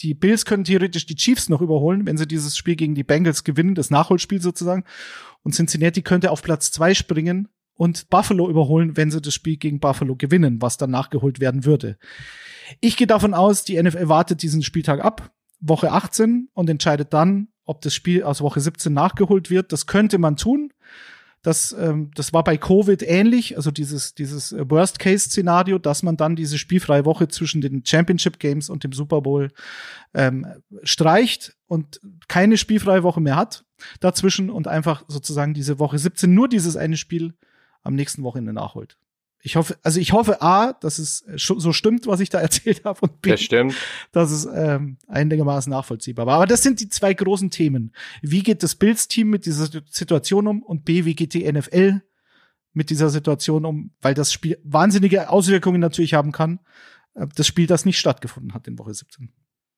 [0.00, 3.44] die Bills können theoretisch die Chiefs noch überholen, wenn sie dieses Spiel gegen die Bengals
[3.44, 4.84] gewinnen, das Nachholspiel sozusagen.
[5.42, 9.80] Und Cincinnati könnte auf Platz zwei springen und Buffalo überholen, wenn sie das Spiel gegen
[9.80, 11.98] Buffalo gewinnen, was dann nachgeholt werden würde.
[12.80, 17.48] Ich gehe davon aus, die NFL wartet diesen Spieltag ab, Woche 18, und entscheidet dann,
[17.64, 19.72] ob das Spiel aus Woche 17 nachgeholt wird.
[19.72, 20.72] Das könnte man tun.
[21.42, 26.36] Das, ähm, das war bei Covid ähnlich, also dieses, dieses äh, Worst-Case-Szenario, dass man dann
[26.36, 29.50] diese spielfreie Woche zwischen den Championship Games und dem Super Bowl
[30.14, 30.46] ähm,
[30.84, 33.66] streicht und keine spielfreie Woche mehr hat
[34.00, 37.34] dazwischen und einfach sozusagen diese Woche 17 nur dieses eine Spiel
[37.84, 38.98] am nächsten Wochenende nachholt.
[39.46, 43.00] Ich hoffe, also ich hoffe A, dass es so stimmt, was ich da erzählt habe,
[43.02, 43.74] und B, das stimmt.
[44.10, 46.36] dass es ähm, einigermaßen nachvollziehbar war.
[46.36, 47.92] Aber das sind die zwei großen Themen.
[48.22, 50.62] Wie geht das Bills-Team mit dieser Situation um?
[50.62, 52.00] Und B, wie geht die NFL
[52.72, 53.90] mit dieser Situation um?
[54.00, 56.60] Weil das Spiel wahnsinnige Auswirkungen natürlich haben kann.
[57.14, 59.30] Äh, das Spiel, das nicht stattgefunden hat in Woche 17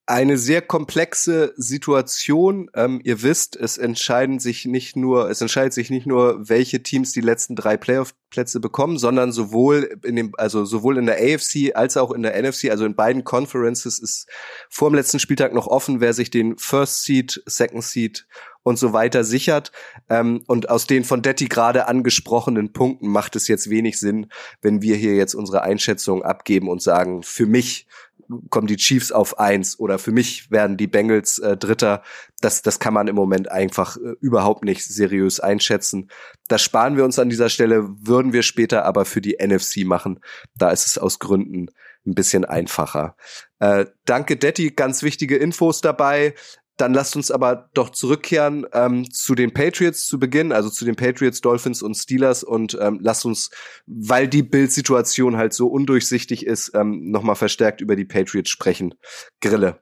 [0.07, 2.71] eine sehr komplexe Situation.
[2.75, 7.13] Ähm, ihr wisst, es entscheiden sich nicht nur, es entscheidet sich nicht nur, welche Teams
[7.13, 11.97] die letzten drei Playoff-Plätze bekommen, sondern sowohl in dem, also sowohl in der AFC als
[11.97, 14.29] auch in der NFC, also in beiden Conferences ist
[14.71, 18.29] vor dem letzten Spieltag noch offen, wer sich den First Seed, Second Seed
[18.63, 19.73] und so weiter sichert.
[20.09, 24.29] Ähm, und aus den von Detti gerade angesprochenen Punkten macht es jetzt wenig Sinn,
[24.63, 27.89] wenn wir hier jetzt unsere Einschätzung abgeben und sagen, für mich
[28.51, 32.03] kommen die Chiefs auf eins oder für mich werden die Bengals äh, Dritter.
[32.41, 36.11] Das, das kann man im Moment einfach äh, überhaupt nicht seriös einschätzen.
[36.49, 40.21] Das sparen wir uns an dieser Stelle, würden wir später aber für die NFC machen.
[40.57, 41.69] Da ist es aus Gründen
[42.07, 43.17] ein bisschen einfacher.
[43.59, 46.35] Äh, danke, Detti, ganz wichtige Infos dabei.
[46.77, 50.97] Dann lasst uns aber doch zurückkehren ähm, zu den Patriots zu Beginn, also zu den
[50.97, 53.51] Patriots, Dolphins und Steelers und ähm, lasst uns,
[53.87, 58.95] weil die Bildsituation halt so undurchsichtig ist, ähm, nochmal verstärkt über die Patriots sprechen.
[59.41, 59.81] Grille.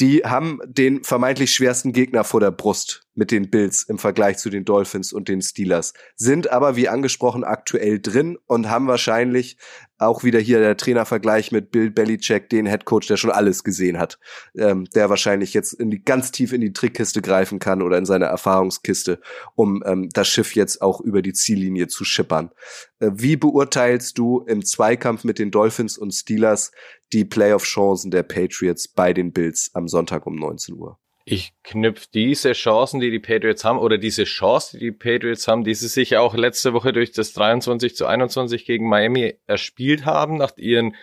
[0.00, 4.48] Die haben den vermeintlich schwersten Gegner vor der Brust mit den Bills im Vergleich zu
[4.48, 9.58] den Dolphins und den Steelers, sind aber wie angesprochen aktuell drin und haben wahrscheinlich
[9.98, 14.20] auch wieder hier der Trainervergleich mit Bill Belichick, den Headcoach, der schon alles gesehen hat,
[14.56, 18.06] ähm, der wahrscheinlich jetzt in die, ganz tief in die Trickkiste greifen kann oder in
[18.06, 19.20] seine Erfahrungskiste,
[19.56, 22.52] um ähm, das Schiff jetzt auch über die Ziellinie zu schippern.
[23.00, 26.70] Äh, wie beurteilst du im Zweikampf mit den Dolphins und Steelers
[27.12, 31.00] die Playoff-Chancen der Patriots bei den Bills am Sonntag um 19 Uhr?
[31.30, 35.62] Ich knüpfe diese Chancen, die die Patriots haben, oder diese Chance, die die Patriots haben,
[35.62, 40.38] die sie sich auch letzte Woche durch das 23 zu 21 gegen Miami erspielt haben,
[40.38, 40.96] nach ihren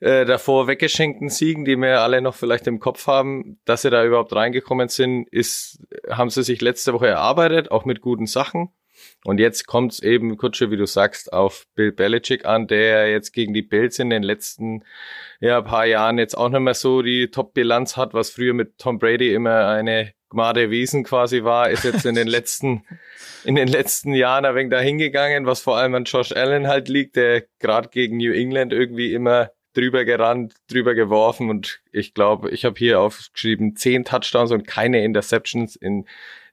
[0.00, 4.04] äh, davor weggeschenkten Siegen, die wir alle noch vielleicht im Kopf haben, dass sie da
[4.04, 8.70] überhaupt reingekommen sind, ist, haben sie sich letzte Woche erarbeitet, auch mit guten Sachen.
[9.24, 13.32] Und jetzt kommt es eben, Kutsche, wie du sagst, auf Bill Belichick an, der jetzt
[13.32, 14.84] gegen die Bills in den letzten
[15.40, 18.98] ja, paar Jahren jetzt auch nicht mehr so die Top-Bilanz hat, was früher mit Tom
[18.98, 22.84] Brady immer eine Gmade Wiesen quasi war, ist jetzt in den letzten,
[23.44, 27.16] in den letzten Jahren ein wenig dahingegangen, was vor allem an Josh Allen halt liegt,
[27.16, 32.64] der gerade gegen New England irgendwie immer drüber gerannt, drüber geworfen und ich glaube, ich
[32.64, 36.06] habe hier aufgeschrieben, zehn Touchdowns und keine Interceptions in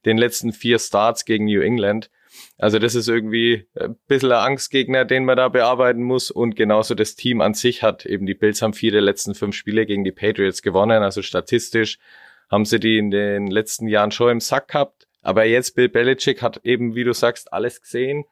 [0.06, 2.10] den letzten vier Starts gegen New England.
[2.58, 6.32] Also das ist irgendwie ein bisschen ein Angstgegner, den man da bearbeiten muss.
[6.32, 9.56] Und genauso das Team an sich hat eben die Bills haben vier der letzten fünf
[9.56, 11.04] Spiele gegen die Patriots gewonnen.
[11.04, 11.98] Also statistisch
[12.50, 15.08] haben sie die in den letzten Jahren schon im Sack gehabt.
[15.22, 18.26] Aber jetzt Bill Belichick hat eben, wie du sagst, alles gesehen.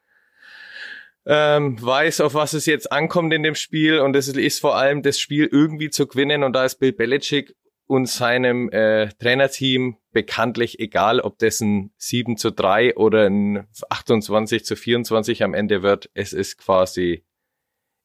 [1.25, 5.01] Ähm, weiß, auf was es jetzt ankommt in dem Spiel und es ist vor allem
[5.01, 7.55] das Spiel irgendwie zu gewinnen und da ist Bill Belichick
[7.87, 14.65] und seinem äh, Trainerteam bekanntlich egal, ob das ein 7 zu 3 oder ein 28
[14.65, 16.09] zu 24 am Ende wird.
[16.13, 17.23] Es ist quasi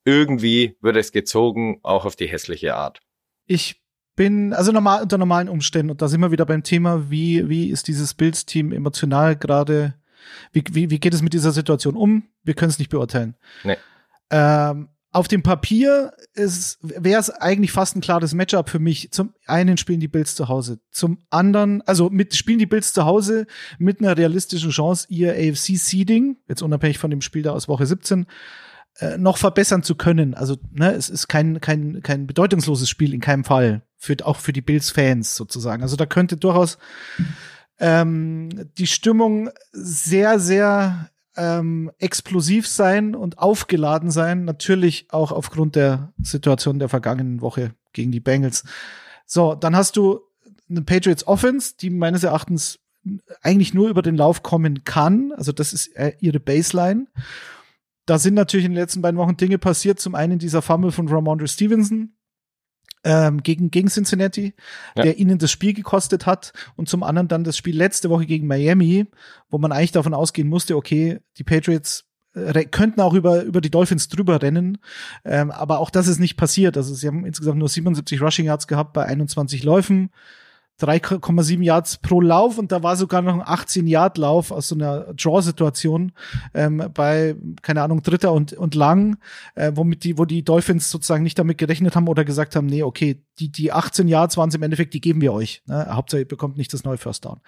[0.05, 3.01] irgendwie wird es gezogen, auch auf die hässliche Art.
[3.47, 3.83] Ich
[4.17, 7.69] bin, also normal, unter normalen Umständen, und da sind wir wieder beim Thema, wie, wie
[7.69, 9.95] ist dieses Bills-Team emotional gerade,
[10.53, 12.25] wie, wie, wie geht es mit dieser Situation um?
[12.43, 13.37] Wir können es nicht beurteilen.
[13.65, 13.77] Nee.
[14.31, 19.11] Ähm, auf dem Papier wäre es eigentlich fast ein klares Matchup für mich.
[19.11, 23.07] Zum einen spielen die Bills zu Hause, zum anderen, also mit spielen die Bills zu
[23.07, 23.47] Hause
[23.79, 28.27] mit einer realistischen Chance, ihr AFC-Seeding, jetzt unabhängig von dem Spiel da aus Woche 17,
[28.99, 30.35] äh, noch verbessern zu können.
[30.35, 34.53] Also ne, es ist kein kein kein bedeutungsloses Spiel in keinem Fall, für, auch für
[34.53, 35.83] die Bills-Fans sozusagen.
[35.83, 36.79] Also da könnte durchaus
[37.81, 44.45] ähm, die Stimmung sehr sehr ähm, explosiv sein und aufgeladen sein.
[44.45, 48.65] Natürlich auch aufgrund der Situation der vergangenen Woche gegen die Bengals.
[49.25, 50.21] So, dann hast du
[50.69, 52.81] eine Patriots Offense, die meines Erachtens
[53.41, 55.33] eigentlich nur über den Lauf kommen kann.
[55.33, 57.07] Also das ist äh, ihre Baseline.
[58.05, 60.01] Da sind natürlich in den letzten beiden Wochen Dinge passiert.
[60.01, 62.15] Zum einen dieser Fumble von Ramondre Stevenson,
[63.09, 64.55] ähm, gegen, gegen Cincinnati,
[64.95, 65.03] ja.
[65.03, 66.53] der ihnen das Spiel gekostet hat.
[66.77, 69.07] Und zum anderen dann das Spiel letzte Woche gegen Miami,
[69.49, 73.71] wo man eigentlich davon ausgehen musste, okay, die Patriots äh, könnten auch über, über die
[73.71, 74.77] Dolphins drüber rennen.
[75.25, 76.77] Ähm, aber auch das ist nicht passiert.
[76.77, 80.11] Also sie haben insgesamt nur 77 Rushing Yards gehabt bei 21 Läufen.
[80.81, 86.13] 3,7 Yards pro Lauf und da war sogar noch ein 18-Yard-Lauf aus so einer Draw-Situation
[86.55, 89.19] ähm, bei, keine Ahnung, Dritter und, und Lang,
[89.57, 92.85] äh, womit die, wo die Dolphins sozusagen nicht damit gerechnet haben oder gesagt haben, nee,
[92.85, 95.63] okay, die, die 18 Yards waren es im Endeffekt, die geben wir euch.
[95.67, 95.89] Ne?
[95.91, 97.41] Hauptsache, ihr bekommt nicht das neue First Down.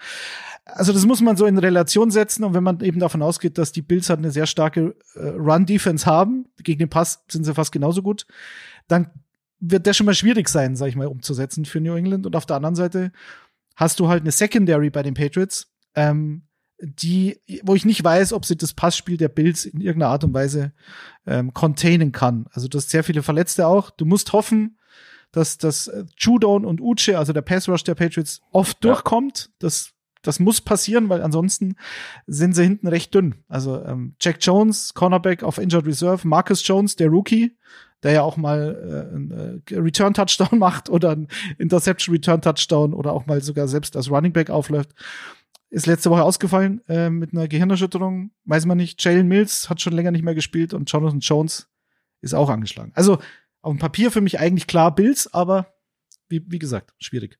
[0.65, 3.71] Also das muss man so in Relation setzen und wenn man eben davon ausgeht, dass
[3.71, 7.71] die Bills halt eine sehr starke äh, Run-Defense haben, gegen den Pass sind sie fast
[7.71, 8.25] genauso gut,
[8.87, 9.09] dann
[9.61, 12.25] wird der schon mal schwierig sein, sag ich mal, umzusetzen für New England.
[12.25, 13.11] Und auf der anderen Seite
[13.75, 16.43] hast du halt eine Secondary bei den Patriots, ähm,
[16.81, 20.33] die, wo ich nicht weiß, ob sie das Passspiel der Bills in irgendeiner Art und
[20.33, 20.73] Weise
[21.27, 22.47] ähm, containen kann.
[22.51, 23.91] Also du hast sehr viele Verletzte auch.
[23.91, 24.79] Du musst hoffen,
[25.31, 28.91] dass das äh, Judon und Uche, also der Pass Rush der Patriots, oft ja.
[28.91, 29.51] durchkommt.
[29.59, 29.93] Das
[30.23, 31.75] das muss passieren, weil ansonsten
[32.27, 33.43] sind sie hinten recht dünn.
[33.47, 37.57] Also ähm, Jack Jones, Cornerback auf Injured Reserve, Marcus Jones, der Rookie,
[38.03, 42.93] der ja auch mal äh, ein äh, Return Touchdown macht oder ein Interception Return Touchdown
[42.93, 44.91] oder auch mal sogar selbst als Running Back aufläuft.
[45.69, 48.31] Ist letzte Woche ausgefallen äh, mit einer Gehirnerschütterung.
[48.43, 49.01] Weiß man nicht.
[49.03, 51.69] Jalen Mills hat schon länger nicht mehr gespielt und Jonathan Jones
[52.21, 52.91] ist auch angeschlagen.
[52.95, 53.19] Also
[53.61, 55.73] auf dem Papier für mich eigentlich klar Bills, aber
[56.27, 57.39] wie, wie gesagt, schwierig.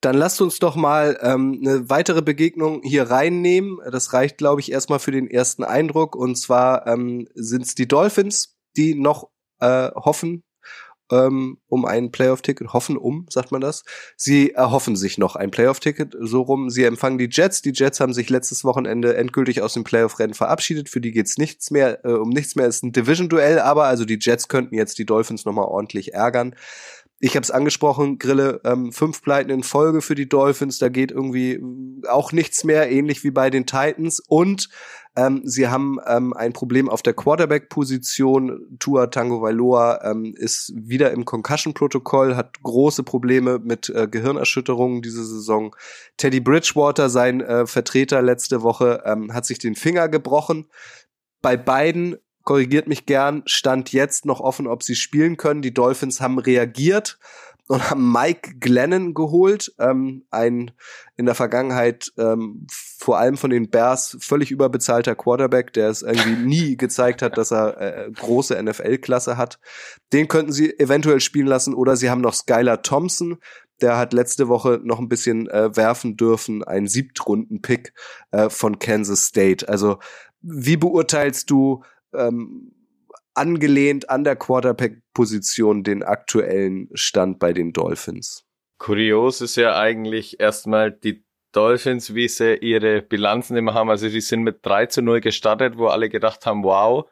[0.00, 3.78] Dann lasst uns doch mal ähm, eine weitere Begegnung hier reinnehmen.
[3.90, 6.14] Das reicht, glaube ich, erstmal für den ersten Eindruck.
[6.14, 9.28] Und zwar ähm, sind es die Dolphins, die noch
[9.60, 10.44] äh, hoffen
[11.10, 13.84] ähm, um ein Playoff-Ticket, hoffen um, sagt man das.
[14.16, 16.70] Sie erhoffen sich noch ein Playoff-Ticket, so rum.
[16.70, 17.62] Sie empfangen die Jets.
[17.62, 20.88] Die Jets haben sich letztes Wochenende endgültig aus dem Playoff-Rennen verabschiedet.
[20.88, 22.66] Für die geht's nichts mehr, äh, um nichts mehr.
[22.66, 26.54] Es ist ein Division-Duell, aber also die Jets könnten jetzt die Dolphins nochmal ordentlich ärgern
[27.18, 31.10] ich habe es angesprochen, Grille, ähm, fünf Pleiten in Folge für die Dolphins, da geht
[31.10, 34.20] irgendwie äh, auch nichts mehr, ähnlich wie bei den Titans.
[34.20, 34.68] Und
[35.16, 38.76] ähm, sie haben ähm, ein Problem auf der Quarterback-Position.
[38.78, 45.24] Tua Tango Vailoa ähm, ist wieder im Concussion-Protokoll, hat große Probleme mit äh, Gehirnerschütterungen diese
[45.24, 45.74] Saison.
[46.18, 50.66] Teddy Bridgewater, sein äh, Vertreter letzte Woche, ähm, hat sich den Finger gebrochen.
[51.40, 55.62] Bei beiden korrigiert mich gern, stand jetzt noch offen, ob sie spielen können.
[55.62, 57.18] Die Dolphins haben reagiert
[57.66, 60.70] und haben Mike Glennon geholt, ähm, ein
[61.16, 66.36] in der Vergangenheit ähm, vor allem von den Bears völlig überbezahlter Quarterback, der es irgendwie
[66.46, 69.58] nie gezeigt hat, dass er äh, große NFL-Klasse hat.
[70.12, 73.38] Den könnten sie eventuell spielen lassen oder sie haben noch Skylar Thompson,
[73.80, 77.92] der hat letzte Woche noch ein bisschen äh, werfen dürfen, ein Siebtrunden-Pick
[78.30, 79.68] äh, von Kansas State.
[79.68, 79.98] Also
[80.40, 81.82] wie beurteilst du
[82.16, 82.72] ähm,
[83.34, 88.46] angelehnt an der Quarterback-Position den aktuellen Stand bei den Dolphins?
[88.78, 93.90] kurios ist ja eigentlich erstmal die Dolphins, wie sie ihre Bilanzen immer haben.
[93.90, 97.08] Also die sind mit 3 zu 0 gestartet, wo alle gedacht haben, wow.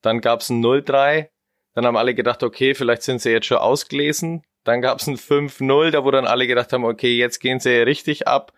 [0.00, 1.28] Dann gab's ein 0-3.
[1.74, 4.42] Dann haben alle gedacht, okay, vielleicht sind sie jetzt schon ausgelesen.
[4.64, 8.26] Dann gab's ein 5-0, da wo dann alle gedacht haben, okay, jetzt gehen sie richtig
[8.26, 8.52] ab.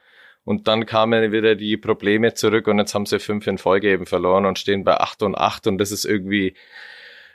[0.44, 4.07] Und dann kamen wieder die Probleme zurück und jetzt haben sie fünf in Folge eben
[4.07, 6.54] verloren und stehen bei 8 und 8 und das ist irgendwie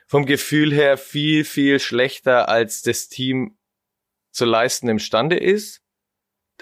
[0.05, 3.57] vom Gefühl her viel, viel schlechter, als das Team
[4.31, 5.81] zu leisten imstande ist.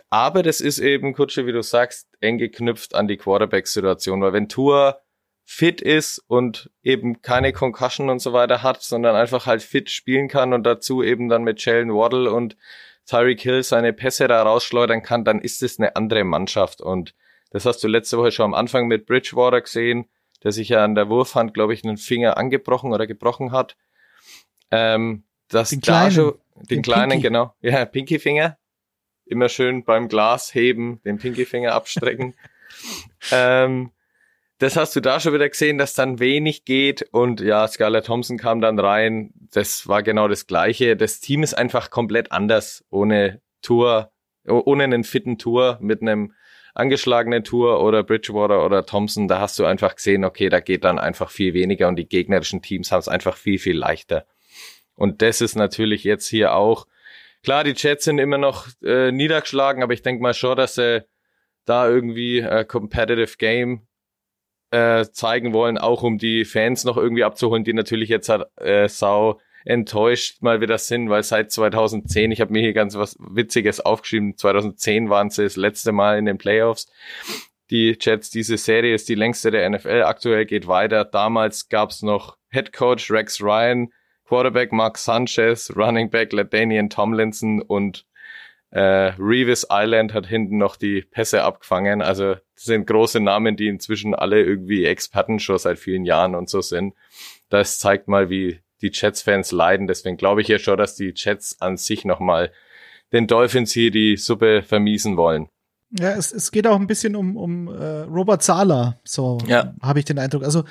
[0.10, 4.50] Aber das ist eben, Kutsche, wie du sagst, eng geknüpft an die Quarterback-Situation, weil wenn
[4.50, 5.02] Tour
[5.44, 10.28] fit ist und eben keine Concussion und so weiter hat, sondern einfach halt fit spielen
[10.28, 12.58] kann und dazu eben dann mit Jalen Waddle und
[13.08, 17.16] Tyreek Hill seine Pässe da rausschleudern kann, dann ist es eine andere Mannschaft und
[17.50, 20.10] das hast du letzte Woche schon am Anfang mit Bridgewater gesehen,
[20.44, 23.78] der sich ja an der Wurfhand, glaube ich, einen Finger angebrochen oder gebrochen hat.
[24.70, 27.24] Ähm, das den kleinen, schon, den, den kleinen, Pinky.
[27.24, 28.58] genau, ja, Pinky Finger,
[29.26, 32.36] immer schön beim Glas heben, den Pinky Finger abstrecken.
[33.32, 33.92] ähm,
[34.60, 38.38] das hast du da schon wieder gesehen, dass dann wenig geht und ja, Scarlett Thompson
[38.38, 39.32] kam dann rein.
[39.52, 40.96] Das war genau das Gleiche.
[40.96, 44.12] Das Team ist einfach komplett anders ohne Tour,
[44.46, 46.34] ohne einen fitten Tour mit einem
[46.74, 49.28] angeschlagenen Tour oder Bridgewater oder Thompson.
[49.28, 52.62] Da hast du einfach gesehen, okay, da geht dann einfach viel weniger und die gegnerischen
[52.62, 54.26] Teams haben es einfach viel, viel leichter.
[54.96, 56.88] Und das ist natürlich jetzt hier auch,
[57.44, 61.06] klar, die Jets sind immer noch äh, niedergeschlagen, aber ich denke mal schon, dass sie
[61.66, 63.87] da irgendwie äh, Competitive Game
[64.72, 68.88] äh, zeigen wollen, auch um die Fans noch irgendwie abzuholen, die natürlich jetzt halt, äh,
[68.88, 73.82] sau enttäuscht mal wieder sind, weil seit 2010, ich habe mir hier ganz was Witziges
[73.82, 76.88] aufgeschrieben, 2010 waren sie das letzte Mal in den Playoffs.
[77.70, 81.04] Die Jets, diese Serie ist die längste der NFL, aktuell geht weiter.
[81.04, 83.92] Damals gab's noch Head Coach Rex Ryan,
[84.26, 88.06] Quarterback Mark Sanchez, Running Back LaDainian Tomlinson und
[88.72, 92.02] äh, Revis Island hat hinten noch die Pässe abgefangen.
[92.02, 96.50] Also das sind große Namen, die inzwischen alle irgendwie Experten schon seit vielen Jahren und
[96.50, 96.94] so sind.
[97.50, 99.88] Das zeigt mal, wie die Jets-Fans leiden.
[99.88, 102.52] Deswegen glaube ich ja schon, dass die Jets an sich nochmal
[103.14, 105.48] den Dolphins hier die Suppe vermiesen wollen.
[105.98, 109.74] Ja, es, es geht auch ein bisschen um, um äh, Robert Sala, so ja.
[109.82, 110.44] habe ich den Eindruck.
[110.44, 110.66] Also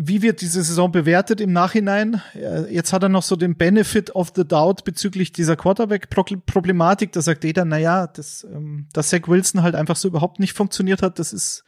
[0.00, 2.22] wie wird diese Saison bewertet im Nachhinein?
[2.70, 7.10] Jetzt hat er noch so den Benefit of the Doubt bezüglich dieser Quarterback-Problematik.
[7.10, 11.02] Da sagt jeder, naja, dass, ähm, dass Zach Wilson halt einfach so überhaupt nicht funktioniert
[11.02, 11.64] hat, das ist,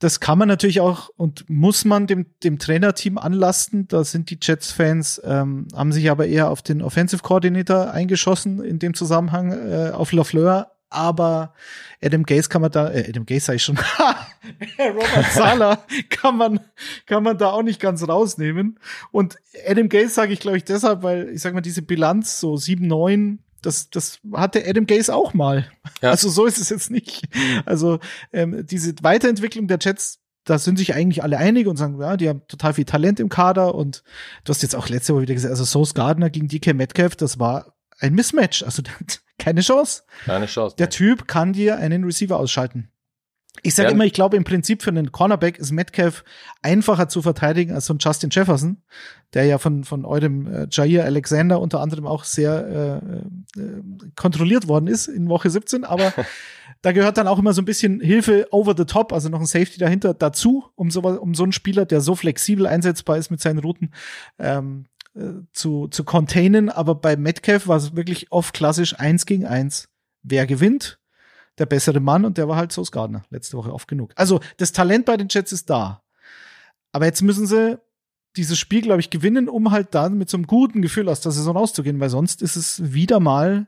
[0.00, 3.86] das kann man natürlich auch und muss man dem, dem Trainerteam anlasten.
[3.86, 8.80] Da sind die Jets-Fans, ähm, haben sich aber eher auf den Offensive Coordinator eingeschossen in
[8.80, 11.54] dem Zusammenhang, äh, auf Lafleur aber
[12.02, 13.78] Adam Gaze kann man da, äh, Adam Gaze sag ich schon,
[14.78, 16.60] Robert Sala kann man,
[17.06, 18.78] kann man da auch nicht ganz rausnehmen.
[19.10, 22.54] Und Adam Gaze sage ich, glaube ich, deshalb, weil ich sag mal, diese Bilanz, so
[22.54, 25.68] 7-9, das, das hatte Adam Gaze auch mal.
[26.00, 26.10] Ja.
[26.10, 27.24] Also so ist es jetzt nicht.
[27.64, 27.98] Also
[28.32, 32.28] ähm, diese Weiterentwicklung der Jets, da sind sich eigentlich alle einig und sagen, ja, die
[32.28, 34.04] haben total viel Talent im Kader und
[34.44, 37.40] du hast jetzt auch letzte Woche wieder gesagt, also Sauce Gardner gegen DK Metcalf, das
[37.40, 38.62] war ein Mismatch.
[38.62, 38.82] Also
[39.38, 40.02] keine Chance.
[40.24, 40.76] Keine Chance.
[40.76, 42.90] Der Typ kann dir einen Receiver ausschalten.
[43.62, 43.94] Ich sage ja.
[43.94, 46.24] immer, ich glaube im Prinzip für einen Cornerback ist Metcalf
[46.62, 48.82] einfacher zu verteidigen als so ein Justin Jefferson,
[49.34, 53.00] der ja von, von eurem äh, Jair Alexander unter anderem auch sehr
[53.56, 53.82] äh, äh,
[54.14, 56.12] kontrolliert worden ist in Woche 17, aber
[56.82, 59.46] da gehört dann auch immer so ein bisschen Hilfe over the top, also noch ein
[59.46, 63.40] Safety dahinter dazu, um so, um so einen Spieler, der so flexibel einsetzbar ist mit
[63.40, 63.92] seinen Routen,
[64.38, 64.95] ähm, äh,
[65.52, 69.88] zu, zu containen, aber bei Metcalf war es wirklich oft klassisch eins gegen eins.
[70.22, 70.98] Wer gewinnt?
[71.58, 74.12] Der bessere Mann und der war halt Sauce Gardner letzte Woche oft genug.
[74.14, 76.02] Also das Talent bei den Jets ist da.
[76.92, 77.78] Aber jetzt müssen sie
[78.36, 81.32] dieses Spiel, glaube ich, gewinnen, um halt dann mit so einem guten Gefühl aus der
[81.32, 83.66] Saison auszugehen, weil sonst ist es wieder mal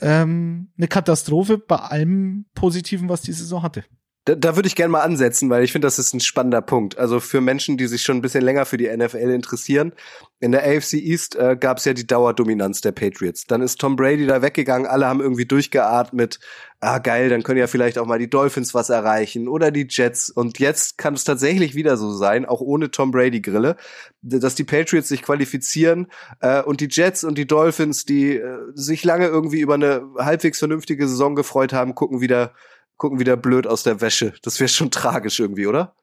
[0.00, 3.84] ähm, eine Katastrophe bei allem Positiven, was die Saison hatte.
[4.26, 6.98] Da, da würde ich gerne mal ansetzen, weil ich finde, das ist ein spannender Punkt.
[6.98, 9.92] Also für Menschen, die sich schon ein bisschen länger für die NFL interessieren.
[10.40, 13.44] In der AFC East äh, gab es ja die Dauerdominanz der Patriots.
[13.46, 16.40] Dann ist Tom Brady da weggegangen, alle haben irgendwie durchgeatmet.
[16.80, 20.28] Ah, geil, dann können ja vielleicht auch mal die Dolphins was erreichen oder die Jets.
[20.28, 23.76] Und jetzt kann es tatsächlich wieder so sein, auch ohne Tom Brady-Grille,
[24.22, 26.08] dass die Patriots sich qualifizieren
[26.40, 30.58] äh, und die Jets und die Dolphins, die äh, sich lange irgendwie über eine halbwegs
[30.58, 32.52] vernünftige Saison gefreut haben, gucken wieder
[32.96, 34.34] gucken wieder blöd aus der Wäsche.
[34.42, 35.94] Das wäre schon tragisch irgendwie, oder?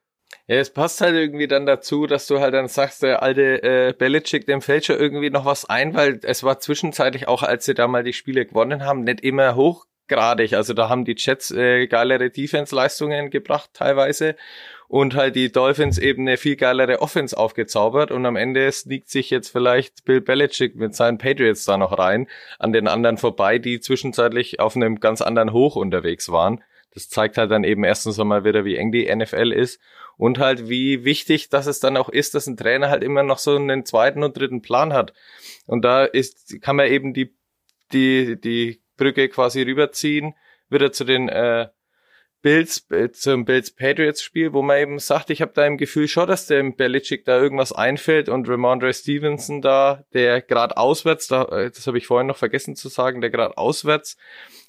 [0.47, 3.93] Ja, es passt halt irgendwie dann dazu, dass du halt dann sagst, der alte äh,
[3.97, 7.74] Belichick, dem fällt schon irgendwie noch was ein, weil es war zwischenzeitlich auch, als sie
[7.74, 10.55] da mal die Spiele gewonnen haben, nicht immer hoch gradig.
[10.55, 14.36] Also da haben die Jets äh, geilere Defense-Leistungen gebracht teilweise
[14.88, 19.30] und halt die Dolphins eben eine viel geilere Offense aufgezaubert und am Ende sneakt sich
[19.30, 22.28] jetzt vielleicht Bill Belichick mit seinen Patriots da noch rein
[22.59, 26.63] an den anderen vorbei, die zwischenzeitlich auf einem ganz anderen Hoch unterwegs waren.
[26.94, 29.80] Das zeigt halt dann eben erstens einmal wieder, wie eng die NFL ist
[30.18, 33.39] und halt wie wichtig, dass es dann auch ist, dass ein Trainer halt immer noch
[33.39, 35.14] so einen zweiten und dritten Plan hat.
[35.66, 37.36] Und da ist, kann man eben die,
[37.91, 40.36] die, die Brücke quasi rüberziehen,
[40.70, 41.68] wieder zu den äh,
[42.44, 46.10] Bills, äh, zum Bills Patriots Spiel, wo man eben sagt, ich habe da im Gefühl
[46.10, 51.46] schon, dass dem Belichick da irgendwas einfällt und Ramondre Stevenson da, der gerade auswärts, da,
[51.46, 54.18] äh, das habe ich vorhin noch vergessen zu sagen, der gerade auswärts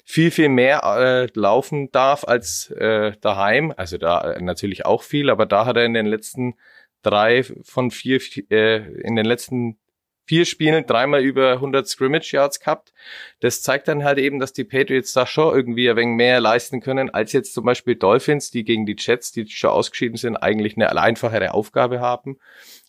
[0.05, 3.73] viel, viel mehr äh, laufen darf als äh, daheim.
[3.75, 6.55] Also da äh, natürlich auch viel, aber da hat er in den letzten
[7.01, 8.21] drei von vier,
[8.51, 9.77] äh, in den letzten
[10.25, 12.93] vier Spielen dreimal über 100 Scrimmage Yards gehabt.
[13.39, 16.81] Das zeigt dann halt eben, dass die Patriots da schon irgendwie ein wenig mehr leisten
[16.81, 20.75] können, als jetzt zum Beispiel Dolphins, die gegen die Jets, die schon ausgeschieden sind, eigentlich
[20.75, 22.37] eine einfachere Aufgabe haben.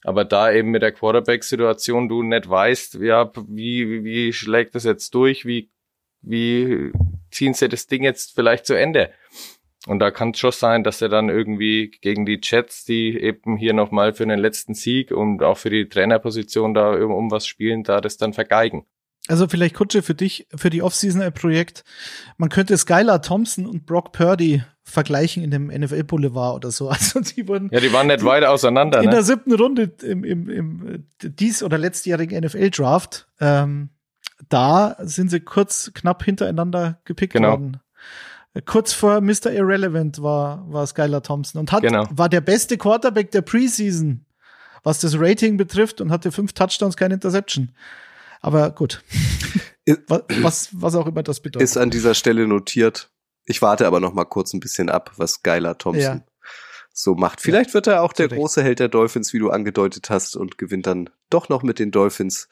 [0.02, 5.14] Aber da eben mit der Quarterback-Situation du nicht weißt, ja, wie, wie schlägt das jetzt
[5.14, 5.70] durch, wie
[6.26, 6.92] wie
[7.30, 9.12] ziehen sie das Ding jetzt vielleicht zu Ende?
[9.86, 13.56] Und da kann es schon sein, dass er dann irgendwie gegen die Jets, die eben
[13.56, 17.84] hier nochmal für den letzten Sieg und auch für die Trainerposition da um, was spielen,
[17.84, 18.84] da das dann vergeigen.
[19.28, 21.84] Also vielleicht Kutsche für dich, für die Offseason ein Projekt.
[22.36, 26.90] Man könnte Skylar Thompson und Brock Purdy vergleichen in dem NFL Boulevard oder so.
[26.90, 27.70] Also die wurden.
[27.72, 29.00] Ja, die waren nicht weit auseinander.
[29.00, 29.10] In ne?
[29.12, 33.90] der siebten Runde im, im, im dies- oder letztjährigen NFL Draft ähm,
[34.48, 37.52] da sind sie kurz knapp hintereinander gepickt genau.
[37.52, 37.80] worden.
[38.64, 39.52] Kurz vor Mr.
[39.52, 42.06] Irrelevant war, war Skylar Thompson und hat, genau.
[42.10, 44.24] war der beste Quarterback der Preseason,
[44.82, 47.70] was das Rating betrifft und hatte fünf Touchdowns, keine Interception.
[48.40, 49.02] Aber gut.
[50.40, 51.62] was, was auch immer das bedeutet.
[51.68, 53.10] Ist an dieser Stelle notiert.
[53.44, 56.20] Ich warte aber noch mal kurz ein bisschen ab, was Skylar Thompson ja
[56.98, 57.40] so macht.
[57.40, 60.86] Vielleicht wird er auch der große Held der Dolphins, wie du angedeutet hast, und gewinnt
[60.86, 62.48] dann doch noch mit den Dolphins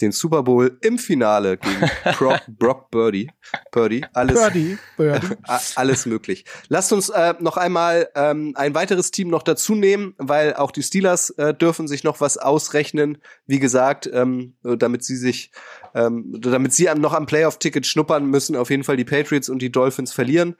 [0.00, 3.30] den Super Bowl im Finale gegen Brock, Brock Birdie.
[3.72, 5.28] Birdie, alles, Birdie, Birdie.
[5.76, 6.44] alles möglich.
[6.68, 10.82] Lasst uns äh, noch einmal ähm, ein weiteres Team noch dazu nehmen, weil auch die
[10.82, 13.18] Steelers äh, dürfen sich noch was ausrechnen.
[13.46, 15.50] Wie gesagt, ähm, damit sie sich,
[15.94, 19.72] ähm, damit sie noch am Playoff-Ticket schnuppern müssen, auf jeden Fall die Patriots und die
[19.72, 20.56] Dolphins verlieren.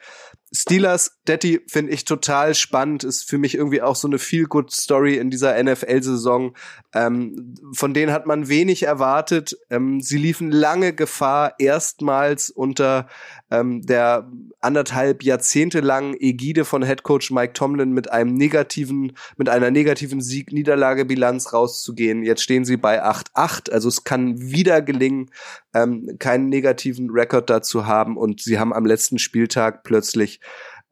[0.52, 5.30] Steelers, Daddy finde ich total spannend, ist für mich irgendwie auch so eine Feel-Good-Story in
[5.30, 6.56] dieser NFL-Saison.
[6.94, 9.59] Ähm, von denen hat man wenig erwartet.
[9.70, 13.09] Ähm, sie liefen lange Gefahr, erstmals unter
[13.50, 14.30] ähm, der
[14.61, 21.52] anderthalb Jahrzehnte langen Ägide von Headcoach Mike Tomlin mit einem negativen, mit einer negativen Sieg-Niederlage-Bilanz
[21.52, 22.22] rauszugehen.
[22.22, 25.30] Jetzt stehen sie bei 8-8, also es kann wieder gelingen,
[25.74, 30.40] ähm, keinen negativen Rekord dazu haben und sie haben am letzten Spieltag plötzlich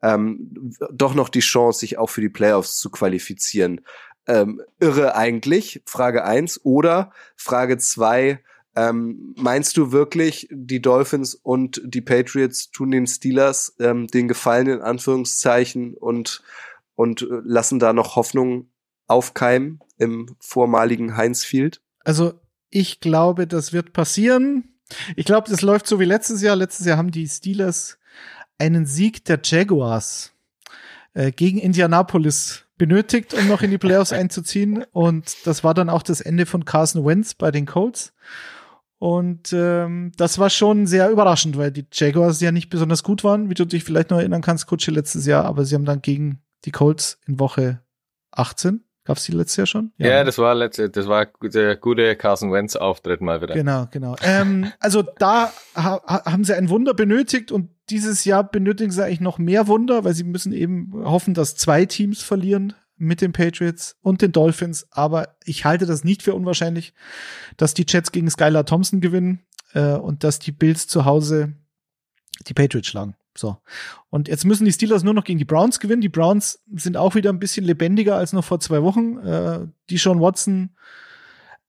[0.01, 3.81] ähm, doch noch die Chance, sich auch für die Playoffs zu qualifizieren.
[4.27, 8.39] Ähm, irre eigentlich, Frage eins Oder Frage zwei
[8.75, 14.67] ähm, meinst du wirklich, die Dolphins und die Patriots tun den Steelers ähm, den Gefallen
[14.67, 16.43] in Anführungszeichen und,
[16.95, 18.69] und äh, lassen da noch Hoffnung
[19.07, 21.81] aufkeimen im vormaligen Heinz Field?
[22.03, 22.33] Also
[22.69, 24.75] ich glaube, das wird passieren.
[25.15, 26.55] Ich glaube, das läuft so wie letztes Jahr.
[26.55, 27.97] Letztes Jahr haben die Steelers
[28.57, 30.33] einen Sieg der Jaguars
[31.13, 34.83] äh, gegen Indianapolis benötigt, um noch in die Playoffs einzuziehen.
[34.91, 38.13] Und das war dann auch das Ende von Carson Wentz bei den Colts.
[38.97, 43.49] Und ähm, das war schon sehr überraschend, weil die Jaguars ja nicht besonders gut waren,
[43.49, 46.41] wie du dich vielleicht noch erinnern kannst, Kutsche letztes Jahr, aber sie haben dann gegen
[46.63, 47.81] die Colts in Woche
[48.31, 49.91] 18 Gab es die letztes Jahr schon?
[49.97, 53.53] Ja, ja das war letzte, das war der gute Carson Wentz Auftritt mal wieder.
[53.53, 54.15] Genau, genau.
[54.23, 59.19] ähm, also da ha haben sie ein Wunder benötigt und dieses Jahr benötigen sie eigentlich
[59.19, 63.97] noch mehr Wunder, weil sie müssen eben hoffen, dass zwei Teams verlieren mit den Patriots
[64.01, 64.87] und den Dolphins.
[64.91, 66.93] Aber ich halte das nicht für unwahrscheinlich,
[67.57, 71.53] dass die Jets gegen Skylar Thompson gewinnen äh, und dass die Bills zu Hause
[72.47, 73.15] die Patriots schlagen.
[73.37, 73.57] So.
[74.09, 76.01] Und jetzt müssen die Steelers nur noch gegen die Browns gewinnen.
[76.01, 79.17] Die Browns sind auch wieder ein bisschen lebendiger als noch vor zwei Wochen.
[79.17, 80.75] Äh, die Sean Watson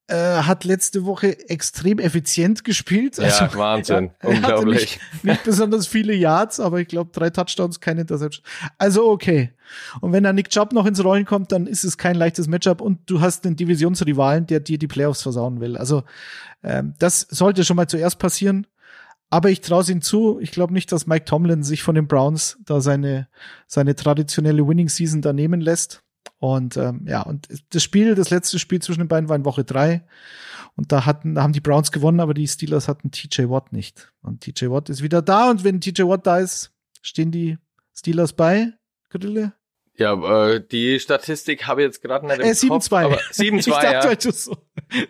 [0.07, 3.19] äh, hat letzte Woche extrem effizient gespielt.
[3.19, 4.11] Also, ja, Wahnsinn.
[4.19, 4.99] Er, er Unglaublich.
[5.13, 8.43] Nicht, nicht, besonders viele Yards, aber ich glaube drei Touchdowns, keine Interception.
[8.77, 9.51] Also okay.
[9.99, 12.79] Und wenn da Nick Chubb noch ins Rollen kommt, dann ist es kein leichtes Matchup
[12.79, 15.75] und du hast den Divisionsrivalen, der dir die Playoffs versauen will.
[15.75, 16.03] Also
[16.63, 18.65] ähm, das sollte schon mal zuerst passieren.
[19.29, 20.39] Aber ich traue es ihm zu.
[20.39, 23.27] Ich glaube nicht, dass Mike Tomlin sich von den Browns da seine,
[23.65, 26.01] seine traditionelle Winning Season da nehmen lässt.
[26.39, 29.63] Und ähm, ja, und das Spiel, das letzte Spiel zwischen den beiden war in Woche
[29.63, 30.03] drei.
[30.75, 34.13] Und da hatten, da haben die Browns gewonnen, aber die Steelers hatten TJ Watt nicht.
[34.21, 35.49] Und TJ Watt ist wieder da.
[35.49, 36.71] Und wenn TJ Watt da ist,
[37.01, 37.57] stehen die
[37.95, 38.73] Steelers bei,
[39.09, 39.53] Grille?
[39.95, 42.83] Ja, äh, die Statistik habe ich jetzt gerade nicht im äh, 7, Kopf.
[42.85, 43.05] 2.
[43.05, 44.03] aber 7-2, ich dachte, ja.
[44.03, 44.55] weil du so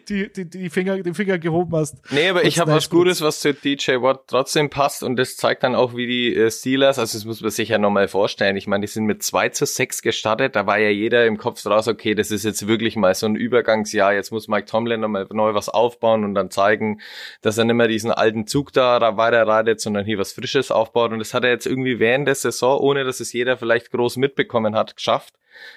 [0.09, 1.95] die, die, die Finger, den Finger gehoben hast.
[2.11, 2.89] Nee, aber ich habe was.
[2.89, 6.49] Gutes, was zu DJ Watt trotzdem passt und das zeigt dann auch, wie die äh,
[6.49, 8.55] Steelers, also das muss man sich ja nochmal vorstellen.
[8.55, 11.61] Ich meine, die sind mit 2 zu 6 gestartet, da war ja jeder im Kopf
[11.61, 15.27] draus, okay, das ist jetzt wirklich mal so ein Übergangsjahr, jetzt muss Mike Tomlin nochmal
[15.31, 17.01] neu was aufbauen und dann zeigen,
[17.41, 21.11] dass er nicht mehr diesen alten Zug da weiter reitet, sondern hier was Frisches aufbaut
[21.11, 24.17] und das hat er jetzt irgendwie während der Saison, ohne dass es jeder vielleicht groß
[24.17, 25.33] mitbekommen hat, geschafft,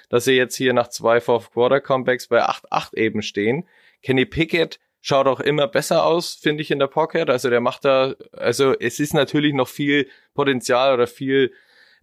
[0.09, 3.65] dass sie jetzt hier nach zwei Fourth Quarter Comebacks bei 8-8 eben stehen.
[4.01, 7.29] Kenny Pickett schaut auch immer besser aus, finde ich, in der Pocket.
[7.29, 11.51] Also der macht da, also es ist natürlich noch viel Potenzial oder viel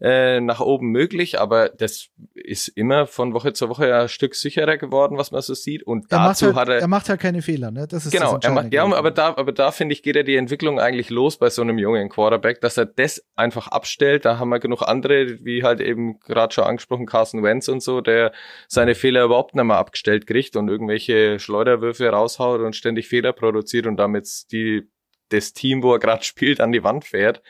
[0.00, 4.76] äh, nach oben möglich, aber das ist immer von Woche zu Woche ein Stück sicherer
[4.76, 5.82] geworden, was man so sieht.
[5.82, 7.88] Und Er macht, dazu halt, hat er, er macht halt keine Fehler, ne?
[7.88, 10.22] Das ist Genau, das er macht, ja, aber da, aber da finde ich, geht ja
[10.22, 14.24] die Entwicklung eigentlich los bei so einem jungen Quarterback, dass er das einfach abstellt.
[14.24, 18.00] Da haben wir genug andere, wie halt eben gerade schon angesprochen, Carson Wentz und so,
[18.00, 18.32] der
[18.68, 23.86] seine Fehler überhaupt nicht mehr abgestellt kriegt und irgendwelche Schleuderwürfe raushaut und ständig Fehler produziert
[23.86, 24.88] und damit die,
[25.30, 27.42] das Team, wo er gerade spielt, an die Wand fährt.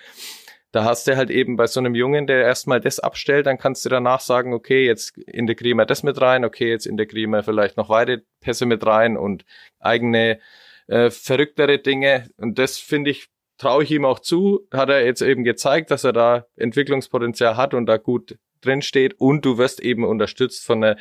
[0.71, 3.85] Da hast du halt eben bei so einem Jungen, der erstmal das abstellt, dann kannst
[3.85, 7.77] du danach sagen, okay, jetzt integrieren wir das mit rein, okay, jetzt integrieren wir vielleicht
[7.79, 9.45] noch weitere Pässe mit rein und
[9.81, 10.41] eigene
[10.89, 12.29] äh, verrücktere Dinge.
[12.37, 14.67] Und das finde ich, traue ich ihm auch zu.
[14.73, 19.15] Hat er jetzt eben gezeigt, dass er da Entwicklungspotenzial hat und da gut drin steht.
[19.21, 20.97] Und du wirst eben unterstützt von der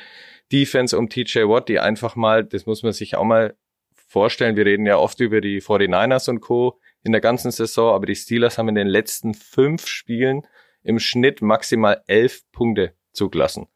[0.52, 3.56] Defense um TJ Watt, die einfach mal, das muss man sich auch mal
[3.96, 4.56] vorstellen.
[4.56, 6.80] Wir reden ja oft über die 49ers und Co.
[7.08, 10.46] in der ganzen Saison, aber die Steelers haben in den letzten fünf Spielen
[10.84, 13.68] im Schnitt maximal elf Punkte zugelassen.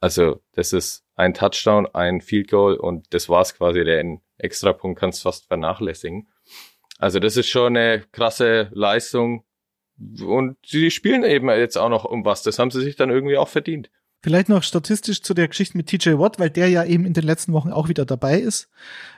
[0.00, 3.84] Also das ist ein Touchdown, ein Field Goal und das war's quasi.
[3.84, 6.28] Den Extrapunkt kannst fast vernachlässigen.
[6.98, 9.44] Also das ist schon eine krasse Leistung.
[9.98, 12.44] Und sie spielen eben jetzt auch noch um was.
[12.44, 13.90] Das haben sie sich dann irgendwie auch verdient.
[14.20, 17.22] Vielleicht noch statistisch zu der Geschichte mit TJ Watt, weil der ja eben in den
[17.24, 18.68] letzten Wochen auch wieder dabei ist.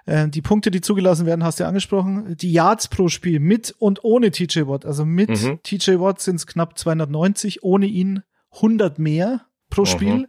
[0.05, 2.37] Äh, die Punkte, die zugelassen werden, hast du ja angesprochen.
[2.37, 4.85] Die Yards pro Spiel mit und ohne TJ Watt.
[4.85, 5.61] Also mit Mhm.
[5.63, 8.23] TJ Watt sind es knapp 290, ohne ihn
[8.53, 9.87] 100 mehr pro Mhm.
[9.87, 10.29] Spiel.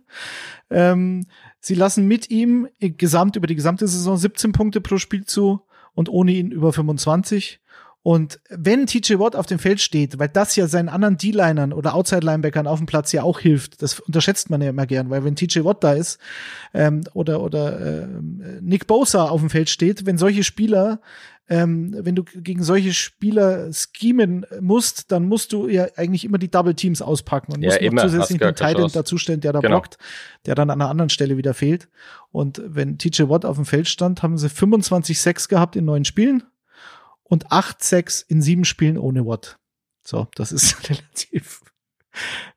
[0.70, 1.26] Ähm,
[1.60, 5.62] sie lassen mit ihm gesamt über die gesamte Saison 17 Punkte pro Spiel zu
[5.94, 7.60] und ohne ihn über 25.
[8.04, 11.94] Und wenn TJ Watt auf dem Feld steht, weil das ja seinen anderen D-Linern oder
[11.94, 15.36] Outside-Linebackern auf dem Platz ja auch hilft, das unterschätzt man ja immer gern, weil wenn
[15.36, 16.20] TJ Watt da ist
[16.74, 21.00] ähm, oder, oder ähm, Nick Bosa auf dem Feld steht, wenn solche Spieler,
[21.48, 26.50] ähm, wenn du gegen solche Spieler schemen musst, dann musst du ja eigentlich immer die
[26.50, 29.76] Double Teams auspacken und Ja, musst immer, noch zusätzlich keine Titan dazustellen, der da Genau.
[29.76, 30.00] blockt,
[30.48, 31.88] der dann an einer anderen Stelle wieder fehlt.
[32.32, 36.42] Und wenn TJ Watt auf dem Feld stand, haben sie 25-6 gehabt in neun Spielen
[37.32, 39.58] und 8-6 in sieben Spielen ohne Watt.
[40.04, 41.62] So, das ist relativ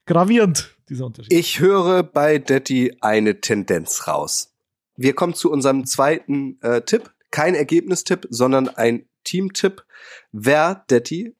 [0.05, 1.33] gravierend, dieser Unterschied.
[1.33, 4.53] Ich höre bei Detti eine Tendenz raus.
[4.97, 7.13] Wir kommen zu unserem zweiten äh, Tipp.
[7.31, 9.85] Kein Ergebnistipp, sondern ein Teamtipp.
[10.33, 11.37] Wer, Detti,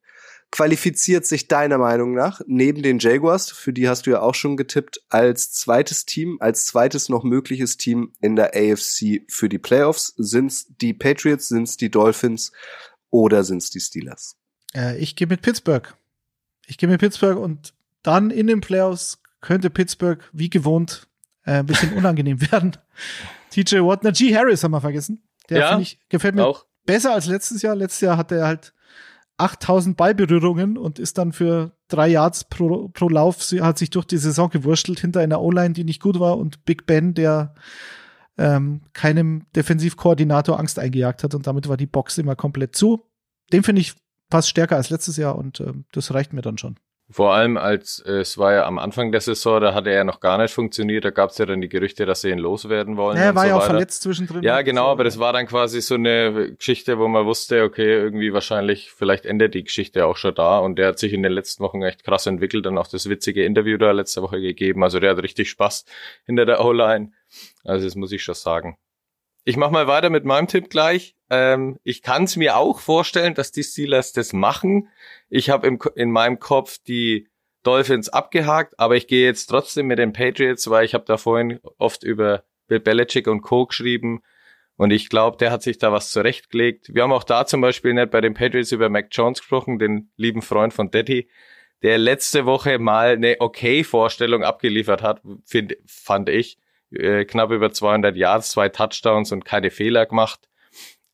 [0.53, 4.57] qualifiziert sich deiner Meinung nach neben den Jaguars, für die hast du ja auch schon
[4.57, 10.15] getippt, als zweites Team, als zweites noch mögliches Team in der AFC für die Playoffs?
[10.17, 12.53] Sind's die Patriots, sind's die Dolphins
[13.15, 14.37] oder sind's die Steelers?
[14.75, 15.95] Äh, ich gehe mit Pittsburgh.
[16.67, 21.07] Ich gehe mit Pittsburgh und dann in den Playoffs könnte Pittsburgh wie gewohnt
[21.45, 22.77] äh, ein bisschen unangenehm werden.
[23.51, 24.37] TJ Watt, na G.
[24.37, 25.23] Harris haben wir vergessen.
[25.49, 26.67] Der Ja, ich gefällt mir Auch.
[26.87, 27.77] besser als letztes Jahr.
[27.77, 28.75] Letztes Jahr hatte er halt
[29.37, 34.07] 8000 Ballberührungen und ist dann für drei Yards pro, pro Lauf, sie hat sich durch
[34.07, 37.55] die Saison gewurschtelt hinter einer O-Line, die nicht gut war und Big Ben, der
[38.39, 43.07] ähm, keinem Defensivkoordinator Angst eingejagt hat und damit war die Box immer komplett zu.
[43.53, 43.95] Den finde ich
[44.31, 46.77] fast stärker als letztes Jahr und ähm, das reicht mir dann schon.
[47.11, 50.05] Vor allem als äh, es war ja am Anfang der Saison, da hat er ja
[50.05, 51.05] noch gar nicht funktioniert.
[51.05, 53.19] Da gab es ja dann die Gerüchte, dass sie ihn loswerden wollen.
[53.19, 53.71] Ja, er war so ja auch weiter.
[53.73, 54.43] verletzt zwischendrin.
[54.43, 58.33] Ja, genau, aber das war dann quasi so eine Geschichte, wo man wusste, okay, irgendwie
[58.33, 60.59] wahrscheinlich, vielleicht endet die Geschichte auch schon da.
[60.59, 63.45] Und der hat sich in den letzten Wochen echt krass entwickelt und auch das witzige
[63.45, 64.83] Interview da letzte Woche gegeben.
[64.83, 65.85] Also der hat richtig Spaß
[66.25, 67.13] hinter der O-Line.
[67.65, 68.79] Also das muss ich schon sagen.
[69.45, 71.17] Ich mach mal weiter mit meinem Tipp gleich.
[71.31, 74.89] Ähm, ich kann es mir auch vorstellen, dass die Steelers das machen.
[75.29, 77.29] Ich habe in meinem Kopf die
[77.63, 81.61] Dolphins abgehakt, aber ich gehe jetzt trotzdem mit den Patriots, weil ich habe da vorhin
[81.79, 83.67] oft über Bill Belichick und Co.
[83.67, 84.23] geschrieben
[84.77, 86.95] und ich glaube, der hat sich da was zurechtgelegt.
[86.95, 90.11] Wir haben auch da zum Beispiel nicht bei den Patriots über Mac Jones gesprochen, den
[90.17, 91.29] lieben Freund von Daddy,
[91.83, 96.59] der letzte Woche mal eine okay Vorstellung abgeliefert hat, find, fand ich,
[96.97, 100.49] äh, knapp über 200 Yards, zwei Touchdowns und keine Fehler gemacht.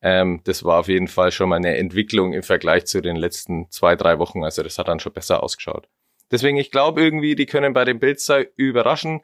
[0.03, 3.71] Ähm, das war auf jeden Fall schon mal eine Entwicklung im Vergleich zu den letzten
[3.71, 4.45] zwei, drei Wochen.
[4.45, 5.89] Also das hat dann schon besser ausgeschaut.
[6.31, 9.21] Deswegen, ich glaube irgendwie, die können bei den Bills überraschen.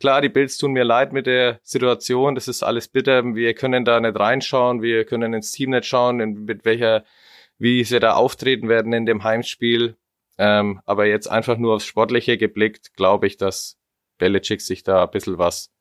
[0.00, 2.34] Klar, die Bills tun mir leid mit der Situation.
[2.34, 3.34] Das ist alles bitter.
[3.34, 4.82] Wir können da nicht reinschauen.
[4.82, 7.04] Wir können ins Team nicht schauen, mit welcher,
[7.58, 9.96] wie sie da auftreten werden in dem Heimspiel.
[10.36, 13.76] Ähm, aber jetzt einfach nur aufs Sportliche geblickt, glaube ich, dass
[14.18, 15.72] Belichick sich da ein bisschen was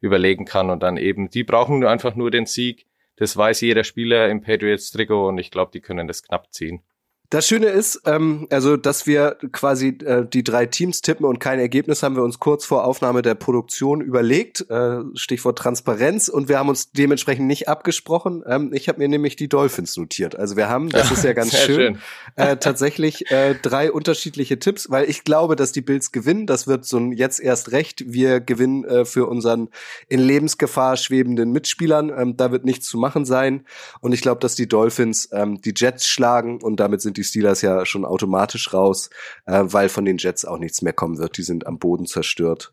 [0.00, 2.86] überlegen kann und dann eben, die brauchen nur einfach nur den Sieg.
[3.16, 6.82] Das weiß jeder Spieler im Patriots-Trikot und ich glaube, die können das knapp ziehen.
[7.30, 11.58] Das Schöne ist, ähm, also, dass wir quasi äh, die drei Teams tippen und kein
[11.58, 14.70] Ergebnis haben wir uns kurz vor Aufnahme der Produktion überlegt.
[14.70, 16.28] Äh, Stichwort Transparenz.
[16.28, 18.44] Und wir haben uns dementsprechend nicht abgesprochen.
[18.46, 20.36] Ähm, ich habe mir nämlich die Dolphins notiert.
[20.38, 21.98] Also wir haben, das ist ja ganz schön, schön.
[22.36, 26.46] Äh, tatsächlich äh, drei unterschiedliche Tipps, weil ich glaube, dass die Bills gewinnen.
[26.46, 28.04] Das wird so ein jetzt erst recht.
[28.06, 29.68] Wir gewinnen äh, für unseren
[30.08, 32.12] in Lebensgefahr schwebenden Mitspielern.
[32.16, 33.64] Ähm, da wird nichts zu machen sein.
[34.00, 37.62] Und ich glaube, dass die Dolphins ähm, die Jets schlagen und damit sind die Steelers
[37.62, 39.10] ja schon automatisch raus,
[39.46, 41.36] äh, weil von den Jets auch nichts mehr kommen wird.
[41.36, 42.72] Die sind am Boden zerstört.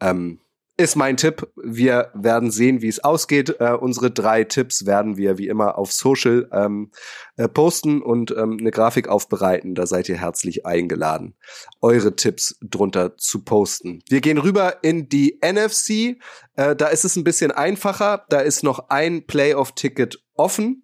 [0.00, 0.40] Ähm,
[0.76, 1.46] ist mein Tipp.
[1.54, 3.60] Wir werden sehen, wie es ausgeht.
[3.60, 6.90] Äh, unsere drei Tipps werden wir wie immer auf Social ähm,
[7.36, 9.76] äh, posten und ähm, eine Grafik aufbereiten.
[9.76, 11.36] Da seid ihr herzlich eingeladen,
[11.80, 14.02] eure Tipps drunter zu posten.
[14.08, 16.18] Wir gehen rüber in die NFC.
[16.56, 18.24] Äh, da ist es ein bisschen einfacher.
[18.28, 20.83] Da ist noch ein Playoff-Ticket offen.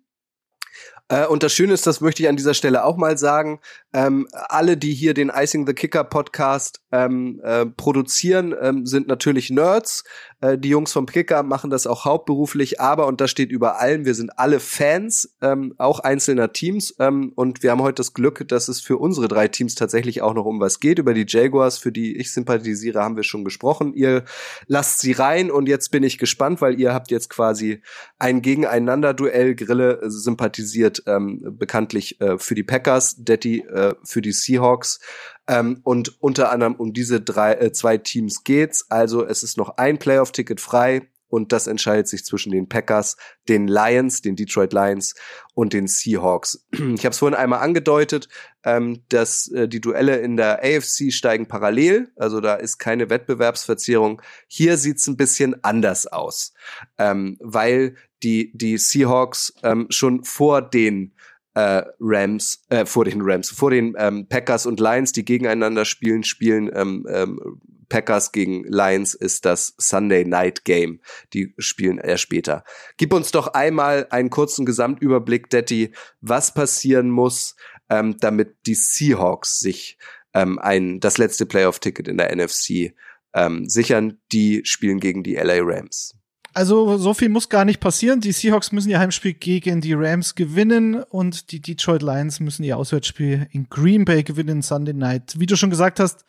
[1.11, 3.61] Äh, und das Schöne ist, das möchte ich an dieser Stelle auch mal sagen,
[3.93, 9.51] ähm, alle, die hier den Icing the Kicker Podcast ähm, äh, produzieren, ähm, sind natürlich
[9.51, 10.05] Nerds.
[10.41, 14.05] Äh, die Jungs vom Kicker machen das auch hauptberuflich, aber, und das steht über allem,
[14.05, 16.95] wir sind alle Fans, ähm, auch einzelner Teams.
[16.99, 20.34] Ähm, und wir haben heute das Glück, dass es für unsere drei Teams tatsächlich auch
[20.34, 20.99] noch um was geht.
[20.99, 23.93] Über die Jaguars, für die ich sympathisiere, haben wir schon gesprochen.
[23.95, 24.24] Ihr
[24.66, 27.82] lasst sie rein und jetzt bin ich gespannt, weil ihr habt jetzt quasi
[28.18, 29.55] ein Gegeneinander-Duell.
[29.55, 35.01] Grille sympathisiert ähm, bekanntlich äh, für die Packers, Detti äh, äh, für die Seahawks.
[35.47, 38.91] Ähm, und unter anderem um diese drei, äh, zwei Teams geht's.
[38.91, 43.16] Also es ist noch ein Playoff-Ticket frei und das entscheidet sich zwischen den Packers,
[43.49, 45.14] den Lions, den Detroit Lions
[45.55, 46.66] und den Seahawks.
[46.72, 48.28] Ich habe es vorhin einmal angedeutet,
[48.64, 54.20] ähm, dass äh, die Duelle in der AFC steigen parallel, also da ist keine Wettbewerbsverzerrung.
[54.49, 56.53] Hier sieht's ein bisschen anders aus,
[56.99, 61.14] ähm, weil die die Seahawks ähm, schon vor den
[61.55, 66.22] äh, Rams, äh, vor den Rams, vor den ähm, Packers und Lions, die gegeneinander spielen,
[66.22, 71.01] spielen ähm, ähm, Packers gegen Lions ist das Sunday Night Game.
[71.34, 72.64] Die spielen eher später.
[72.96, 75.92] Gib uns doch einmal einen kurzen Gesamtüberblick, Detti,
[76.22, 77.57] was passieren muss,
[77.90, 79.98] ähm, damit die Seahawks sich
[80.32, 82.94] ähm, ein, das letzte Playoff-Ticket in der NFC
[83.34, 84.20] ähm, sichern.
[84.32, 86.14] Die spielen gegen die LA Rams.
[86.53, 88.20] Also so viel muss gar nicht passieren.
[88.20, 92.76] Die Seahawks müssen ihr Heimspiel gegen die Rams gewinnen und die Detroit Lions müssen ihr
[92.76, 95.38] Auswärtsspiel in Green Bay gewinnen Sunday Night.
[95.38, 96.24] Wie du schon gesagt hast,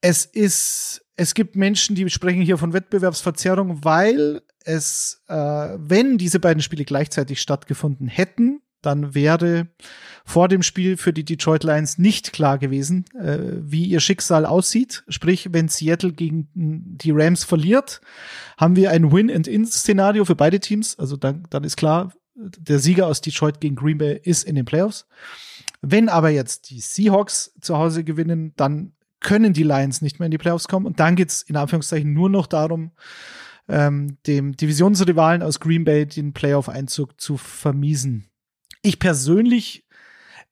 [0.00, 6.40] es ist, es gibt Menschen, die sprechen hier von Wettbewerbsverzerrung, weil es, äh, wenn diese
[6.40, 9.68] beiden Spiele gleichzeitig stattgefunden hätten, dann wäre
[10.24, 15.04] vor dem Spiel für die Detroit Lions nicht klar gewesen, äh, wie ihr Schicksal aussieht.
[15.08, 18.00] Sprich, wenn Seattle gegen die Rams verliert,
[18.56, 20.98] haben wir ein Win-and-In-Szenario für beide Teams.
[20.98, 24.64] Also dann, dann ist klar, der Sieger aus Detroit gegen Green Bay ist in den
[24.64, 25.06] Playoffs.
[25.82, 30.32] Wenn aber jetzt die Seahawks zu Hause gewinnen, dann können die Lions nicht mehr in
[30.32, 30.86] die Playoffs kommen.
[30.86, 32.92] Und dann geht's in Anführungszeichen nur noch darum,
[33.68, 38.30] ähm, dem Divisionsrivalen aus Green Bay den Playoff-Einzug zu vermiesen
[38.84, 39.84] ich persönlich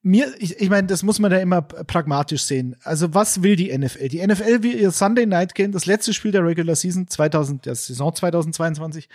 [0.03, 2.75] mir, ich, ich meine, das muss man ja immer pragmatisch sehen.
[2.83, 4.09] Also, was will die NFL?
[4.09, 7.77] Die NFL will ihr Sunday Night Game, das letzte Spiel der Regular Season 2000, der
[7.77, 9.09] Saison 2022,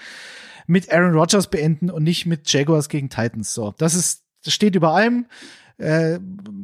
[0.65, 3.53] mit Aaron Rodgers beenden und nicht mit Jaguars gegen Titans.
[3.53, 5.26] So, das ist, das steht über allem.
[5.78, 6.20] Äh,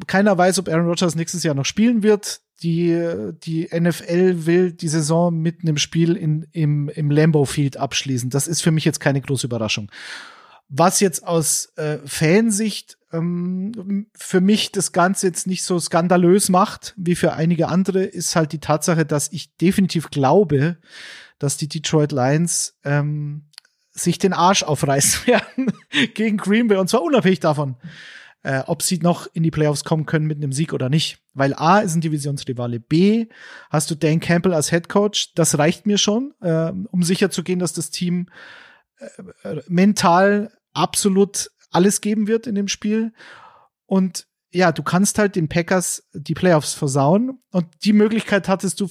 [0.07, 2.39] keiner weiß, ob Aaron Rodgers nächstes Jahr noch spielen wird.
[2.61, 2.97] Die,
[3.43, 8.29] die NFL will die Saison mit einem Spiel in, im, im Lambeau Field abschließen.
[8.29, 9.91] Das ist für mich jetzt keine große Überraschung.
[10.76, 16.95] Was jetzt aus äh, Fansicht ähm, für mich das Ganze jetzt nicht so skandalös macht
[16.97, 20.78] wie für einige andere, ist halt die Tatsache, dass ich definitiv glaube,
[21.38, 23.49] dass die Detroit Lions ähm,
[23.91, 25.74] sich den Arsch aufreißen werden
[26.15, 27.76] gegen Green Bay und zwar unabhängig davon,
[28.41, 31.19] äh, ob sie noch in die Playoffs kommen können mit einem Sieg oder nicht.
[31.36, 33.28] Weil A ist ein Divisionsrivale, B
[33.69, 37.43] hast du Dan Campbell als Head Coach, das reicht mir schon, äh, um sicher zu
[37.43, 38.28] gehen, dass das Team
[38.97, 43.13] äh, mental absolut alles geben wird in dem Spiel.
[43.86, 47.39] Und ja, du kannst halt den Packers die Playoffs versauen.
[47.51, 48.89] Und die Möglichkeit hattest du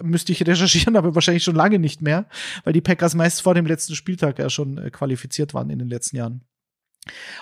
[0.00, 2.26] müsste ich recherchieren, aber wahrscheinlich schon lange nicht mehr,
[2.64, 5.88] weil die Packers meist vor dem letzten Spieltag ja schon äh, qualifiziert waren in den
[5.88, 6.44] letzten Jahren.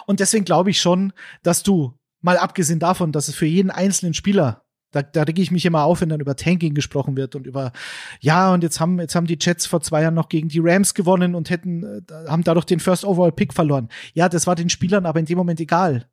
[0.07, 1.13] Und deswegen glaube ich schon,
[1.43, 5.51] dass du, mal abgesehen davon, dass es für jeden einzelnen Spieler da, da reg ich
[5.51, 7.73] mich immer auf, wenn dann über Tanking gesprochen wird und über,
[8.21, 10.95] ja, und jetzt haben, jetzt haben die Jets vor zwei Jahren noch gegen die Rams
[10.95, 13.89] gewonnen und hätten, äh, haben dadurch den First Overall Pick verloren.
[14.15, 16.07] Ja, das war den Spielern aber in dem Moment egal.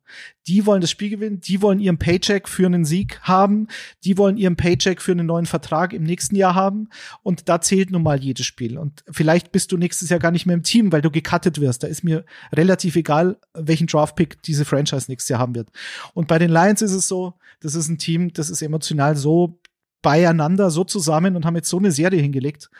[0.46, 3.66] Die wollen das Spiel gewinnen, die wollen ihren Paycheck für einen Sieg haben,
[4.04, 6.88] die wollen ihren Paycheck für einen neuen Vertrag im nächsten Jahr haben
[7.22, 8.78] und da zählt nun mal jedes Spiel.
[8.78, 11.82] Und vielleicht bist du nächstes Jahr gar nicht mehr im Team, weil du gecuttet wirst.
[11.82, 15.70] Da ist mir relativ egal, welchen Draft Pick diese Franchise nächstes Jahr haben wird.
[16.14, 19.58] Und bei den Lions ist es so, das ist ein Team, das ist emotional so
[20.02, 22.70] beieinander, so zusammen und haben jetzt so eine Serie hingelegt,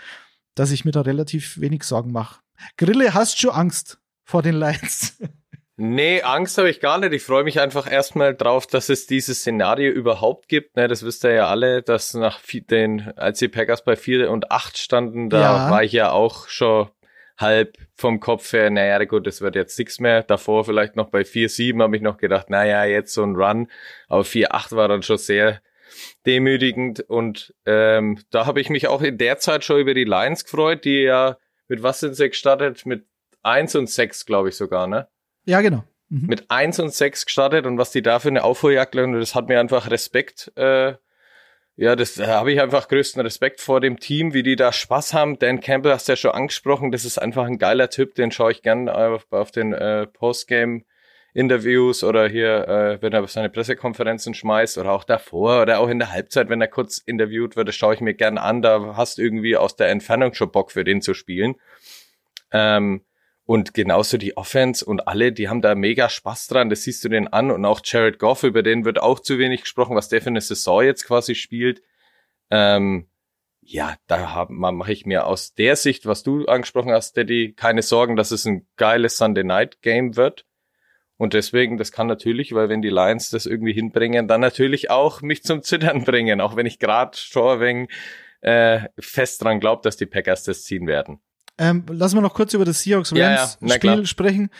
[0.55, 2.41] dass ich mir da relativ wenig Sorgen mache.
[2.77, 5.19] Grille, hast du Angst vor den Lions?
[5.81, 7.13] Nee, Angst habe ich gar nicht.
[7.13, 10.75] Ich freue mich einfach erstmal drauf, dass es dieses Szenario überhaupt gibt.
[10.75, 14.51] Ne, das wisst ihr ja alle, dass nach den, als die Packers bei 4 und
[14.51, 15.71] 8 standen, da ja.
[15.71, 16.89] war ich ja auch schon
[17.37, 20.25] halb vom Kopf her, naja, gut, das wird jetzt nichts mehr.
[20.25, 23.69] Davor vielleicht noch bei 4-7 habe ich noch gedacht, naja, jetzt so ein Run.
[24.09, 25.61] Aber 4-8 war dann schon sehr
[26.27, 27.01] demütigend.
[27.01, 30.85] Und ähm, da habe ich mich auch in der Zeit schon über die Lions gefreut,
[30.85, 31.39] die ja
[31.69, 32.87] mit was sind sie gestartet?
[32.87, 33.07] Mit
[33.43, 35.09] 1 und 6, glaube ich sogar, ne?
[35.45, 35.85] Ja, genau.
[36.09, 36.27] Mhm.
[36.27, 39.49] Mit 1 und 6 gestartet und was die da für eine Aufholjagd und das hat
[39.49, 40.95] mir einfach Respekt äh,
[41.81, 45.15] ja, das da habe ich einfach größten Respekt vor dem Team, wie die da Spaß
[45.15, 45.39] haben.
[45.39, 48.51] Dan Campbell hast du ja schon angesprochen, das ist einfach ein geiler Typ, den schaue
[48.51, 50.83] ich gern auf, auf den äh, Postgame
[51.35, 55.99] Interviews oder hier, äh, wenn er seine Pressekonferenzen schmeißt oder auch davor oder auch in
[55.99, 58.63] der Halbzeit, wenn er kurz interviewt wird, das schaue ich mir gern an.
[58.63, 61.57] Da hast du irgendwie aus der Entfernung schon Bock für den zu spielen.
[62.51, 63.03] Ähm,
[63.45, 66.69] und genauso die Offense und alle, die haben da mega Spaß dran.
[66.69, 67.51] Das siehst du den an.
[67.51, 70.43] Und auch Jared Goff, über den wird auch zu wenig gesprochen, was der für eine
[70.43, 71.81] Saison jetzt quasi spielt.
[72.51, 73.09] Ähm,
[73.63, 78.17] ja, da mache ich mir aus der Sicht, was du angesprochen hast, Daddy, keine Sorgen,
[78.17, 80.45] dass es ein geiles Sunday Night Game wird.
[81.19, 85.21] Und deswegen, das kann natürlich, weil wenn die Lions das irgendwie hinbringen, dann natürlich auch
[85.21, 87.91] mich zum Zittern bringen, auch wenn ich gerade schon wenig,
[88.41, 91.19] äh, fest dran glaube, dass die Packers das ziehen werden.
[91.59, 94.07] Ähm, lassen wir noch kurz über das Seahawks-Rams-Spiel ja, ja.
[94.07, 94.51] sprechen.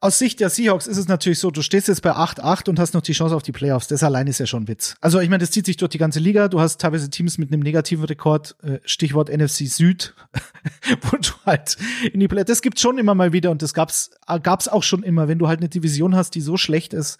[0.00, 2.94] Aus Sicht der Seahawks ist es natürlich so, du stehst jetzt bei 8-8 und hast
[2.94, 3.88] noch die Chance auf die Playoffs.
[3.88, 4.94] Das allein ist ja schon Witz.
[5.00, 6.46] Also ich meine, das zieht sich durch die ganze Liga.
[6.46, 10.14] Du hast teilweise Teams mit einem negativen Rekord, äh, Stichwort NFC Süd,
[11.02, 11.76] wo du halt
[12.12, 14.84] in die Playoffs, das gibt's schon immer mal wieder und das gab's, äh, gab's auch
[14.84, 17.18] schon immer, wenn du halt eine Division hast, die so schlecht ist,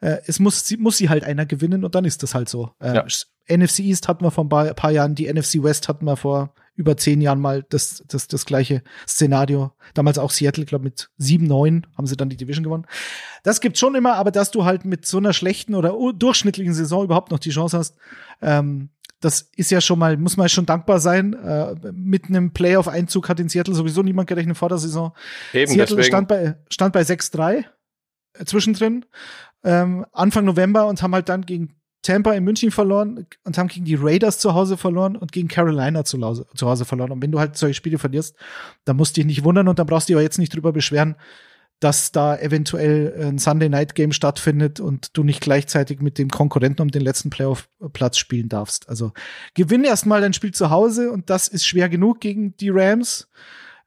[0.00, 2.70] äh, es muss, muss sie halt einer gewinnen und dann ist das halt so.
[2.80, 3.06] Äh, ja.
[3.48, 6.96] NFC East hatten wir vor ein paar Jahren, die NFC West hatten wir vor über
[6.96, 9.72] zehn Jahren mal das, das, das gleiche Szenario.
[9.94, 12.86] Damals auch Seattle, glaube mit 7-9 haben sie dann die Division gewonnen.
[13.42, 17.04] Das gibt's schon immer, aber dass du halt mit so einer schlechten oder durchschnittlichen Saison
[17.04, 17.96] überhaupt noch die Chance hast,
[18.42, 18.90] ähm,
[19.20, 21.32] das ist ja schon mal, muss man schon dankbar sein.
[21.32, 25.12] Äh, mit einem Playoff-Einzug hat in Seattle sowieso niemand gerechnet vor der Saison.
[25.54, 26.12] Eben, Seattle deswegen.
[26.12, 27.64] stand bei, stand bei 6-3
[28.34, 29.06] äh, zwischendrin.
[29.66, 31.74] Ähm, Anfang November und haben halt dann gegen
[32.06, 36.04] Tampa in München verloren und haben gegen die Raiders zu Hause verloren und gegen Carolina
[36.04, 37.10] zu Hause, zu Hause verloren.
[37.10, 38.36] Und wenn du halt solche Spiele verlierst,
[38.84, 40.72] dann musst du dich nicht wundern und dann brauchst du dich auch jetzt nicht drüber
[40.72, 41.16] beschweren,
[41.80, 46.82] dass da eventuell ein Sunday Night Game stattfindet und du nicht gleichzeitig mit dem Konkurrenten
[46.82, 48.88] um den letzten Playoff-Platz spielen darfst.
[48.88, 49.12] Also
[49.54, 53.28] gewinn erstmal dein Spiel zu Hause und das ist schwer genug gegen die Rams.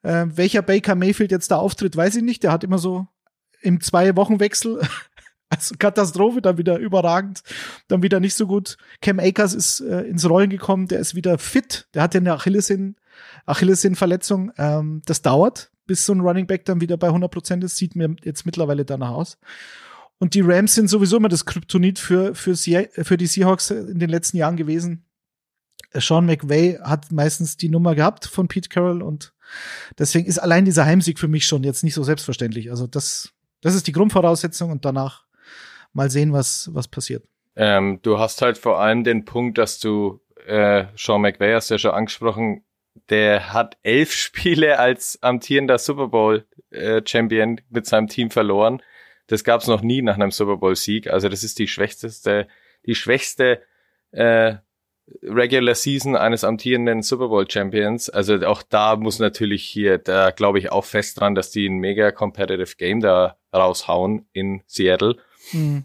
[0.02, 2.42] Äh, welcher Baker Mayfield jetzt da auftritt, weiß ich nicht.
[2.42, 3.06] Der hat immer so
[3.60, 4.80] im Zwei-Wochen-Wechsel
[5.50, 7.42] also Katastrophe, dann wieder überragend,
[7.88, 8.76] dann wieder nicht so gut.
[9.02, 12.34] Cam Akers ist äh, ins Rollen gekommen, der ist wieder fit, der hat ja eine
[12.34, 13.00] Achillessehnenverletzung.
[13.46, 14.52] Achillessehnenverletzung.
[14.56, 17.96] Ähm, das dauert, bis so ein Running Back dann wieder bei 100 Prozent ist, sieht
[17.96, 19.38] mir jetzt mittlerweile danach aus.
[20.18, 24.10] Und die Rams sind sowieso immer das Kryptonit für, für, für die Seahawks in den
[24.10, 25.04] letzten Jahren gewesen.
[25.94, 29.32] Sean McVay hat meistens die Nummer gehabt von Pete Carroll und
[29.98, 32.70] deswegen ist allein dieser Heimsieg für mich schon jetzt nicht so selbstverständlich.
[32.70, 33.30] Also das,
[33.60, 35.24] das ist die Grundvoraussetzung und danach
[35.92, 37.24] mal sehen, was, was passiert.
[37.56, 41.78] Ähm, du hast halt vor allem den Punkt, dass du, äh, Sean McVay hast ja
[41.78, 42.64] schon angesprochen,
[43.08, 48.82] der hat elf Spiele als amtierender Super Bowl äh, Champion mit seinem Team verloren.
[49.26, 51.08] Das gab es noch nie nach einem Super Bowl Sieg.
[51.08, 52.46] Also das ist die schwächste,
[52.86, 53.62] die schwächste
[54.10, 54.56] äh,
[55.22, 58.10] Regular Season eines amtierenden Super Bowl Champions.
[58.10, 61.78] Also auch da muss natürlich hier, da glaube ich auch fest dran, dass die ein
[61.78, 65.16] mega competitive Game da raushauen in Seattle.
[65.52, 65.84] Mhm.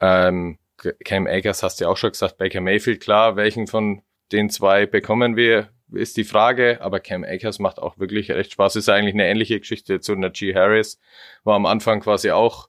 [0.00, 0.58] Ähm,
[1.04, 4.86] Cam Akers hast du ja auch schon gesagt, Baker Mayfield, klar, welchen von den zwei
[4.86, 8.76] bekommen wir, ist die Frage, aber Cam Akers macht auch wirklich recht Spaß.
[8.76, 11.00] Ist eigentlich eine ähnliche Geschichte zu Najee Harris.
[11.44, 12.68] War am Anfang quasi auch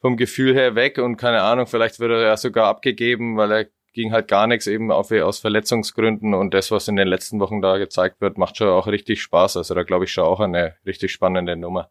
[0.00, 4.12] vom Gefühl her weg und keine Ahnung, vielleicht wird er sogar abgegeben, weil er ging
[4.12, 7.78] halt gar nichts eben auf, aus Verletzungsgründen und das, was in den letzten Wochen da
[7.78, 9.56] gezeigt wird, macht schon auch richtig Spaß.
[9.56, 11.90] Also da glaube ich schon auch eine richtig spannende Nummer.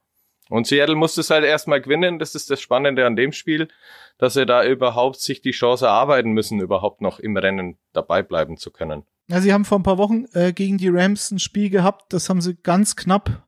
[0.50, 2.20] Und Seattle muss es halt erstmal gewinnen.
[2.20, 3.68] Das ist das Spannende an dem Spiel,
[4.18, 8.58] dass sie da überhaupt sich die Chance erarbeiten müssen, überhaupt noch im Rennen dabei bleiben
[8.58, 9.04] zu können.
[9.28, 12.30] Ja, sie haben vor ein paar Wochen äh, gegen die Rams ein Spiel gehabt, das
[12.30, 13.48] haben sie ganz knapp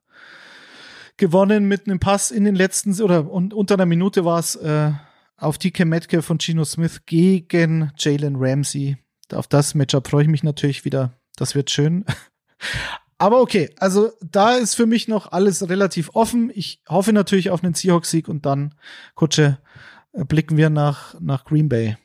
[1.16, 4.92] gewonnen mit einem Pass in den letzten oder und unter einer Minute war es äh,
[5.36, 8.96] auf DK Metcalf von Gino Smith gegen Jalen Ramsey.
[9.32, 11.12] Auf das Matchup freue ich mich natürlich wieder.
[11.36, 12.04] Das wird schön.
[13.18, 16.52] Aber okay, also da ist für mich noch alles relativ offen.
[16.54, 18.74] Ich hoffe natürlich auf einen Seahawks-Sieg und dann,
[19.16, 19.58] Kutsche,
[20.12, 21.96] äh, blicken wir nach, nach Green Bay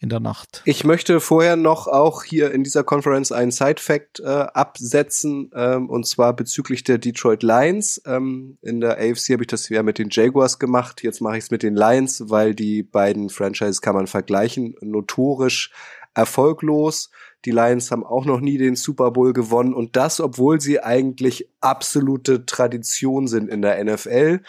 [0.00, 0.62] in der Nacht.
[0.64, 6.06] Ich möchte vorher noch auch hier in dieser Conference einen Side-Fact äh, absetzen, ähm, und
[6.06, 8.00] zwar bezüglich der Detroit Lions.
[8.06, 11.44] Ähm, in der AFC habe ich das ja mit den Jaguars gemacht, jetzt mache ich
[11.44, 15.72] es mit den Lions, weil die beiden Franchises kann man vergleichen, notorisch
[16.14, 17.10] erfolglos.
[17.44, 21.48] Die Lions haben auch noch nie den Super Bowl gewonnen und das, obwohl sie eigentlich
[21.60, 24.40] absolute Tradition sind in der NFL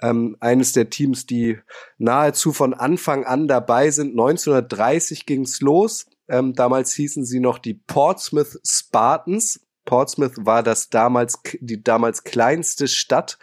[0.00, 1.58] ähm, eines der Teams, die
[1.98, 4.10] nahezu von Anfang an dabei sind.
[4.10, 6.06] 1930 ging's los.
[6.28, 9.60] Ähm, damals hießen sie noch die Portsmouth Spartans.
[9.84, 13.38] Portsmouth war das damals die damals kleinste Stadt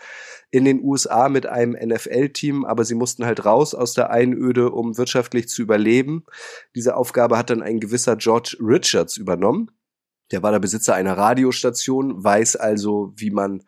[0.56, 4.98] in den USA mit einem NFL-Team, aber sie mussten halt raus aus der Einöde, um
[4.98, 6.24] wirtschaftlich zu überleben.
[6.76, 9.70] Diese Aufgabe hat dann ein gewisser George Richards übernommen.
[10.32, 13.64] Der war der Besitzer einer Radiostation, weiß also, wie man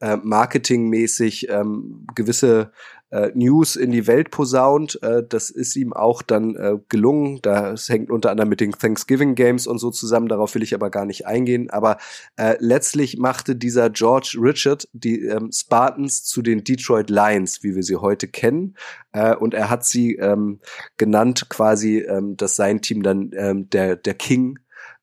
[0.00, 2.72] äh, marketingmäßig ähm, gewisse
[3.12, 4.98] äh, News in die Welt posaunt.
[5.02, 7.40] Äh, das ist ihm auch dann äh, gelungen.
[7.42, 10.28] Das hängt unter anderem mit den Thanksgiving Games und so zusammen.
[10.28, 11.70] Darauf will ich aber gar nicht eingehen.
[11.70, 11.98] Aber
[12.36, 17.82] äh, letztlich machte dieser George Richard die ähm, Spartans zu den Detroit Lions, wie wir
[17.82, 18.76] sie heute kennen.
[19.12, 20.60] Äh, und er hat sie ähm,
[20.96, 24.58] genannt quasi, ähm, dass sein Team dann ähm, der, der King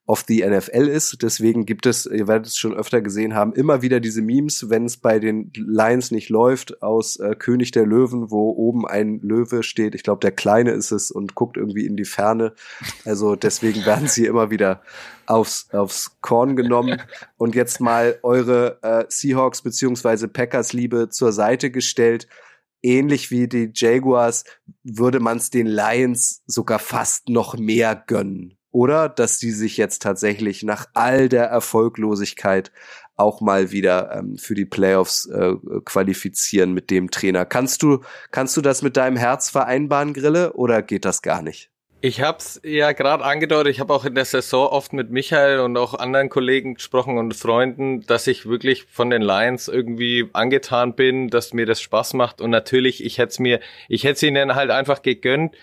[0.06, 1.22] of the NFL ist.
[1.22, 4.84] Deswegen gibt es, ihr werdet es schon öfter gesehen haben, immer wieder diese Memes, wenn
[4.84, 9.62] es bei den Lions nicht läuft, aus äh, König der Löwen, wo oben ein Löwe
[9.62, 9.94] steht.
[9.94, 12.54] Ich glaube, der Kleine ist es und guckt irgendwie in die Ferne.
[13.04, 14.82] Also deswegen werden sie immer wieder
[15.26, 17.00] aufs, aufs Korn genommen.
[17.36, 22.26] Und jetzt mal eure äh, Seahawks beziehungsweise Packers Liebe zur Seite gestellt
[22.82, 24.44] ähnlich wie die Jaguars
[24.82, 30.02] würde man es den Lions sogar fast noch mehr gönnen oder dass die sich jetzt
[30.02, 32.70] tatsächlich nach all der Erfolglosigkeit
[33.16, 35.54] auch mal wieder ähm, für die Playoffs äh,
[35.84, 37.44] qualifizieren mit dem Trainer.
[37.44, 38.00] Kannst du
[38.30, 41.70] kannst du das mit deinem Herz vereinbaren, Grille, oder geht das gar nicht?
[42.02, 45.76] Ich hab's ja gerade angedeutet, ich habe auch in der Saison oft mit Michael und
[45.76, 51.28] auch anderen Kollegen gesprochen und Freunden, dass ich wirklich von den Lions irgendwie angetan bin,
[51.28, 55.02] dass mir das Spaß macht und natürlich, ich hätte mir, ich hätte ihnen halt einfach
[55.02, 55.54] gegönnt,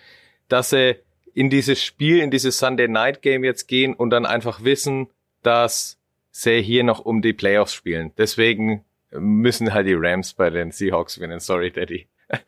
[0.48, 0.98] dass sie
[1.38, 5.08] in dieses Spiel, in dieses Sunday Night Game jetzt gehen und dann einfach wissen,
[5.44, 6.00] dass
[6.32, 8.12] sie hier noch um die Playoffs spielen.
[8.18, 11.40] Deswegen müssen halt die Rams bei den Seahawks gewinnen.
[11.40, 12.08] Sorry, Daddy.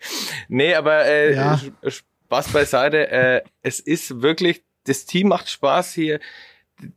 [0.47, 1.61] nee, aber äh, ja.
[1.85, 3.11] Spaß beiseite.
[3.11, 6.19] Äh, es ist wirklich, das Team macht Spaß hier.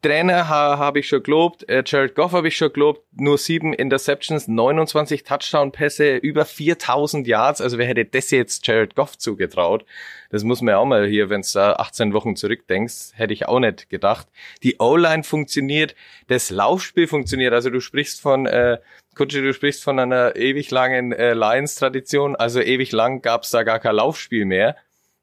[0.01, 3.72] Trainer ha, habe ich schon gelobt, äh, Jared Goff habe ich schon gelobt, nur sieben
[3.72, 7.61] Interceptions, 29 Touchdown-Pässe, über 4000 Yards.
[7.61, 9.85] Also wer hätte das jetzt Jared Goff zugetraut?
[10.30, 13.59] Das muss man auch mal hier, wenn du da 18 Wochen zurückdenkst, hätte ich auch
[13.59, 14.28] nicht gedacht.
[14.62, 15.97] Die O-Line funktioniert,
[16.28, 17.53] das Laufspiel funktioniert.
[17.53, 18.78] Also du sprichst von, äh,
[19.14, 22.37] Kutsche, du sprichst von einer ewig langen äh, Lions-Tradition.
[22.37, 24.76] Also ewig lang gab's da gar kein Laufspiel mehr.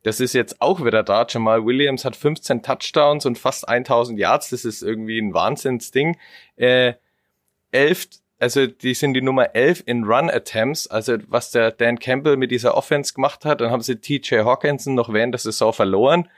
[0.04, 1.26] Das ist jetzt auch wieder da.
[1.28, 4.50] Jamal Williams hat 15 Touchdowns und fast 1000 Yards.
[4.50, 6.18] Das ist irgendwie ein Wahnsinnsding.
[6.56, 6.94] Äh,
[7.72, 8.08] elf,
[8.40, 10.88] also die sind die Nummer 11 in Run Attempts.
[10.88, 14.96] Also was der Dan Campbell mit dieser Offense gemacht hat, dann haben sie TJ Hawkinson
[14.96, 16.30] noch während der Saison verloren.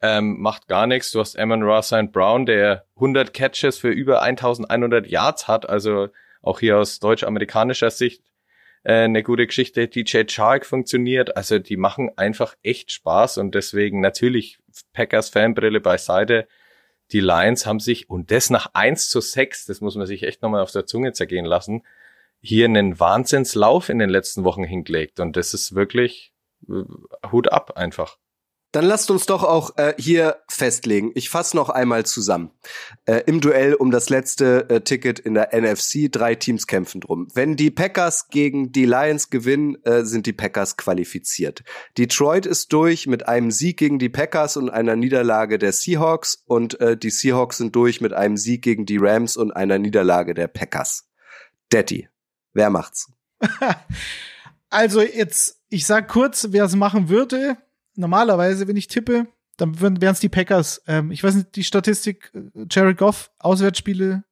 [0.00, 1.10] Ähm, macht gar nichts.
[1.10, 2.12] Du hast Amon Ross St.
[2.12, 5.68] Brown, der 100 Catches für über 1100 Yards hat.
[5.68, 6.08] Also
[6.40, 8.22] auch hier aus deutsch-amerikanischer Sicht
[8.84, 9.88] äh, eine gute Geschichte.
[9.88, 11.36] DJ Chark funktioniert.
[11.36, 14.58] Also die machen einfach echt Spaß und deswegen natürlich
[14.92, 16.48] Packers Fanbrille beiseite.
[17.12, 20.42] Die Lions haben sich, und das nach 1 zu 6, das muss man sich echt
[20.42, 21.82] nochmal auf der Zunge zergehen lassen,
[22.40, 25.20] hier einen Wahnsinnslauf in den letzten Wochen hingelegt.
[25.20, 26.32] Und das ist wirklich
[26.68, 26.82] äh,
[27.30, 28.18] Hut ab einfach.
[28.72, 31.12] Dann lasst uns doch auch äh, hier festlegen.
[31.14, 32.50] Ich fasse noch einmal zusammen.
[33.04, 37.28] Äh, Im Duell um das letzte äh, Ticket in der NFC, drei Teams kämpfen drum.
[37.34, 41.62] Wenn die Packers gegen die Lions gewinnen, äh, sind die Packers qualifiziert.
[41.98, 46.80] Detroit ist durch mit einem Sieg gegen die Packers und einer Niederlage der Seahawks und
[46.80, 50.48] äh, die Seahawks sind durch mit einem Sieg gegen die Rams und einer Niederlage der
[50.48, 51.10] Packers.
[51.68, 52.08] Daddy,
[52.54, 53.12] wer macht's?
[54.70, 57.58] also jetzt, ich sag kurz, wer es machen würde
[57.94, 59.26] normalerweise, wenn ich tippe,
[59.56, 60.82] dann wären es die Packers.
[60.86, 64.24] Ähm, ich weiß nicht, die Statistik, äh, Jared Goff, Auswärtsspiele,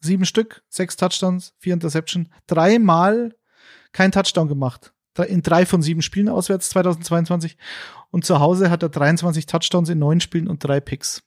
[0.00, 3.34] sieben Stück, sechs Touchdowns, vier Interception, dreimal
[3.92, 4.92] kein Touchdown gemacht.
[5.28, 7.58] In drei von sieben Spielen auswärts 2022.
[8.10, 11.22] Und zu Hause hat er 23 Touchdowns in neun Spielen und drei Picks.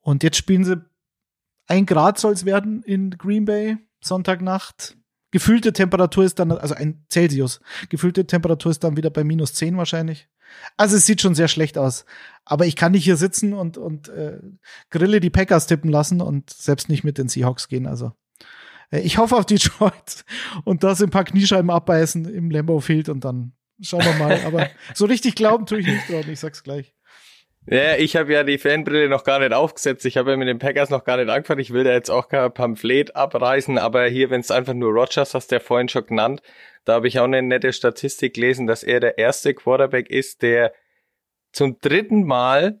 [0.00, 0.84] Und jetzt spielen sie
[1.66, 4.96] ein Grad soll es werden in Green Bay, Sonntagnacht.
[5.32, 7.60] Gefühlte Temperatur ist dann, also ein Celsius.
[7.88, 10.28] Gefühlte Temperatur ist dann wieder bei minus zehn wahrscheinlich.
[10.76, 12.04] Also es sieht schon sehr schlecht aus.
[12.44, 14.38] Aber ich kann nicht hier sitzen und, und äh,
[14.90, 17.86] Grille die Packers tippen lassen und selbst nicht mit den Seahawks gehen.
[17.86, 18.12] Also
[18.90, 20.24] äh, ich hoffe auf Detroit
[20.64, 24.40] und das ein paar Kniescheiben abbeißen im Lambeau Field und dann schauen wir mal.
[24.46, 26.94] Aber so richtig glauben tue ich nicht dran, ich sag's gleich.
[27.68, 30.06] Ja, ich habe ja die Fanbrille noch gar nicht aufgesetzt.
[30.06, 31.58] Ich habe ja mit den Packers noch gar nicht angefangen.
[31.58, 35.34] Ich will da jetzt auch kein Pamphlet abreißen, aber hier, wenn es einfach nur Rogers,
[35.34, 36.42] hast ja vorhin schon genannt,
[36.86, 40.72] da habe ich auch eine nette Statistik gelesen, dass er der erste Quarterback ist, der
[41.52, 42.80] zum dritten Mal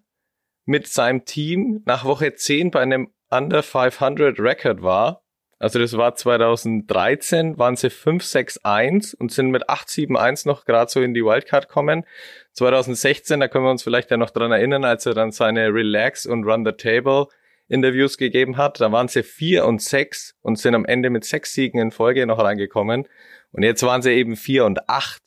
[0.64, 5.22] mit seinem Team nach Woche 10 bei einem Under 500 Record war.
[5.58, 11.14] Also das war 2013, waren sie 5-6-1 und sind mit 8-7-1 noch gerade so in
[11.14, 12.04] die Wildcard kommen.
[12.52, 16.26] 2016, da können wir uns vielleicht ja noch dran erinnern, als er dann seine Relax
[16.26, 17.26] und Run the Table
[17.68, 18.80] Interviews gegeben hat.
[18.80, 22.26] Da waren sie 4 und 6 und sind am Ende mit sechs Siegen in Folge
[22.26, 23.08] noch reingekommen.
[23.56, 25.22] Und jetzt waren sie eben 4 und 8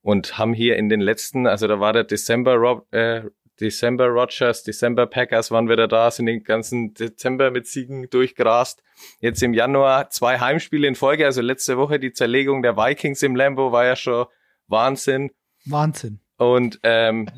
[0.00, 3.24] und haben hier in den letzten, also da war der December, äh,
[3.60, 8.82] December Rogers, December Packers waren wieder da, sind den ganzen Dezember mit Siegen durchgrast.
[9.20, 13.36] Jetzt im Januar zwei Heimspiele in Folge, also letzte Woche die Zerlegung der Vikings im
[13.36, 14.24] Lambo war ja schon
[14.66, 15.30] Wahnsinn.
[15.66, 16.20] Wahnsinn.
[16.38, 17.28] Und ähm,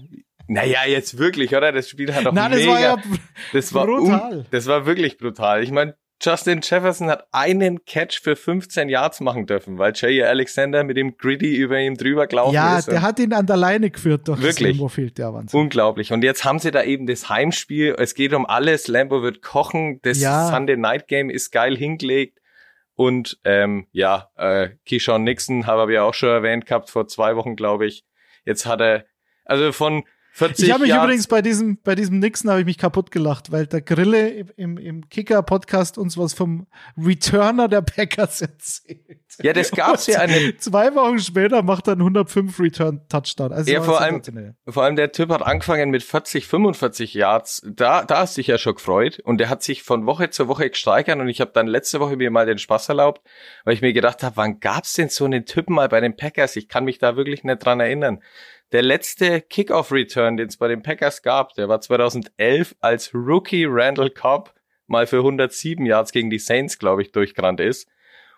[0.46, 1.72] naja, jetzt wirklich, oder?
[1.72, 2.66] Das Spiel hat doch Nein, mega.
[2.66, 3.02] das war ja
[3.52, 4.46] das war brutal.
[4.52, 5.64] das war wirklich brutal.
[5.64, 10.84] Ich meine, Justin Jefferson hat einen Catch für 15 Yards machen dürfen, weil Jay Alexander
[10.84, 12.88] mit dem Gritty über ihm drüber gelaufen ja, ist.
[12.88, 14.72] Ja, der hat ihn an der Leine geführt durch Wirklich?
[14.72, 15.60] das Lambo-Field, der Wahnsinn.
[15.60, 16.12] Unglaublich.
[16.12, 17.94] Und jetzt haben sie da eben das Heimspiel.
[17.98, 18.86] Es geht um alles.
[18.86, 20.00] Lambo wird kochen.
[20.02, 20.48] Das Ja.
[20.48, 22.38] Sunday Night Game ist geil hingelegt.
[22.94, 27.34] Und ähm, ja, äh, Keyshawn Nixon habe ich ja auch schon erwähnt gehabt vor zwei
[27.34, 28.04] Wochen, glaube ich.
[28.44, 29.06] Jetzt hat er,
[29.46, 32.66] also von 40 Ich habe mich Yards, übrigens bei diesem, bei diesem Nixon habe ich
[32.66, 36.66] mich kaputt gelacht, weil der Grille im, im, Kicker-Podcast uns was vom
[36.96, 39.20] Returner der Packers erzählt.
[39.42, 43.52] Ja, das gab's ja eine, Zwei Wochen später macht er einen 105 Return-Touchdown.
[43.52, 44.22] Also Ja, vor allem-.
[44.68, 47.62] Vor allem der Typ hat angefangen mit 40, 45 Yards.
[47.66, 49.20] Da, da hast du dich ja schon gefreut.
[49.24, 51.18] Und der hat sich von Woche zu Woche gesteigert.
[51.18, 53.22] Und ich habe dann letzte Woche mir mal den Spaß erlaubt,
[53.64, 56.56] weil ich mir gedacht habe, wann gab's denn so einen Typen mal bei den Packers?
[56.56, 58.20] Ich kann mich da wirklich nicht dran erinnern.
[58.72, 64.10] Der letzte Kickoff-Return, den es bei den Packers gab, der war 2011, als Rookie Randall
[64.10, 64.54] Cobb
[64.86, 67.88] mal für 107 Yards gegen die Saints, glaube ich, durchgerannt ist.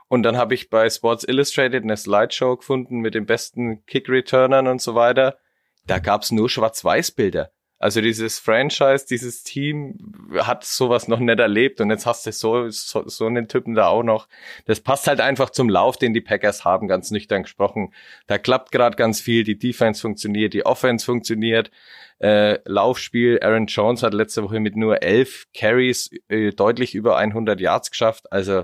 [0.09, 4.80] Und dann habe ich bei Sports Illustrated eine Slideshow gefunden mit den besten Kick-Returnern und
[4.80, 5.39] so weiter.
[5.87, 7.51] Da gab's nur Schwarz-Weiß-Bilder.
[7.83, 9.99] Also dieses Franchise, dieses Team
[10.39, 13.89] hat sowas noch nicht erlebt und jetzt hast du so, so, so einen Typen da
[13.89, 14.28] auch noch.
[14.66, 17.93] Das passt halt einfach zum Lauf, den die Packers haben, ganz nüchtern gesprochen.
[18.28, 21.72] Da klappt gerade ganz viel, die Defense funktioniert, die Offense funktioniert.
[22.20, 27.61] Äh, Laufspiel, Aaron Jones hat letzte Woche mit nur elf Carries äh, deutlich über 100
[27.61, 28.30] Yards geschafft.
[28.30, 28.62] Also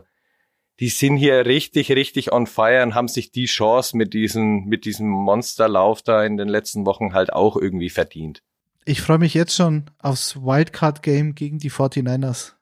[0.79, 4.85] die sind hier richtig, richtig on fire und haben sich die Chance mit diesem, mit
[4.85, 8.45] diesem Monsterlauf da in den letzten Wochen halt auch irgendwie verdient.
[8.89, 12.53] Ich freue mich jetzt schon aufs Wildcard-Game gegen die 49ers.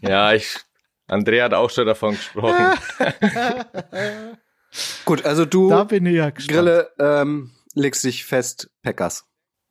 [0.00, 0.56] Ja, ich,
[1.06, 2.76] Andrea hat auch schon davon gesprochen.
[5.04, 6.52] Gut, also du, da bin ich ja gespannt.
[6.52, 9.24] Grille, ähm, legst dich fest, Packers.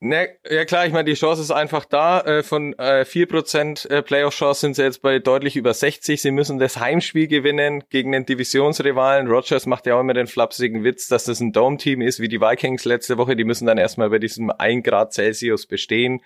[0.08, 2.20] Ne, ja klar, ich meine, die Chance ist einfach da.
[2.20, 6.22] Äh, von äh, 4% äh, Playoff-Chance sind sie jetzt bei deutlich über 60.
[6.22, 9.26] Sie müssen das Heimspiel gewinnen gegen den Divisionsrivalen.
[9.26, 12.40] Rogers macht ja auch immer den flapsigen Witz, dass das ein Dome-Team ist, wie die
[12.40, 13.34] Vikings letzte Woche.
[13.34, 16.22] Die müssen dann erstmal bei diesem 1 Grad Celsius bestehen.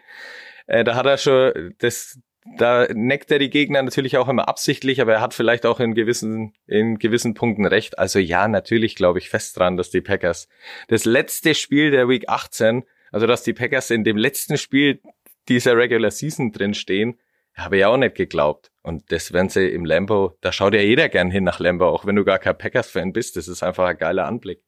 [0.66, 2.18] Äh, da hat er schon das
[2.56, 5.94] da neckt er die Gegner natürlich auch immer absichtlich, aber er hat vielleicht auch in
[5.94, 7.98] gewissen, in gewissen Punkten recht.
[7.98, 10.48] Also ja, natürlich glaube ich fest dran, dass die Packers
[10.88, 15.00] das letzte Spiel der Week 18, also dass die Packers in dem letzten Spiel
[15.48, 17.18] dieser Regular Season drin stehen,
[17.54, 18.70] habe ich auch nicht geglaubt.
[18.82, 22.06] Und das werden sie im Lambo, da schaut ja jeder gern hin nach Lambo, auch
[22.06, 23.36] wenn du gar kein Packers-Fan bist.
[23.36, 24.62] Das ist einfach ein geiler Anblick.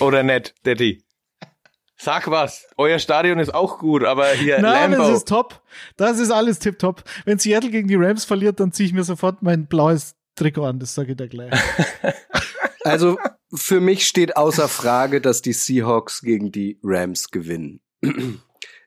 [0.00, 1.02] Oder nicht, Daddy?
[1.98, 2.68] Sag was.
[2.76, 5.08] Euer Stadion ist auch gut, aber hier Nein, Lambo.
[5.08, 5.62] das ist top.
[5.96, 7.04] Das ist alles tipptopp.
[7.24, 10.78] Wenn Seattle gegen die Rams verliert, dann ziehe ich mir sofort mein blaues Trikot an.
[10.78, 11.52] Das sage ich dir gleich.
[12.90, 13.18] Also
[13.52, 17.80] für mich steht außer Frage, dass die Seahawks gegen die Rams gewinnen.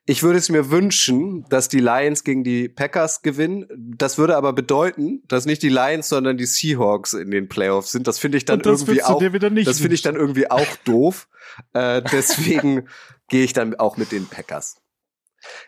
[0.06, 3.66] Ich würde es mir wünschen, dass die Lions gegen die Packers gewinnen.
[3.96, 8.06] Das würde aber bedeuten, dass nicht die Lions, sondern die Seahawks in den Playoffs sind.
[8.06, 9.20] Das finde ich dann irgendwie auch.
[9.20, 11.28] das finde ich dann irgendwie auch doof.
[11.74, 12.88] Äh, deswegen
[13.28, 14.80] gehe ich dann auch mit den Packers.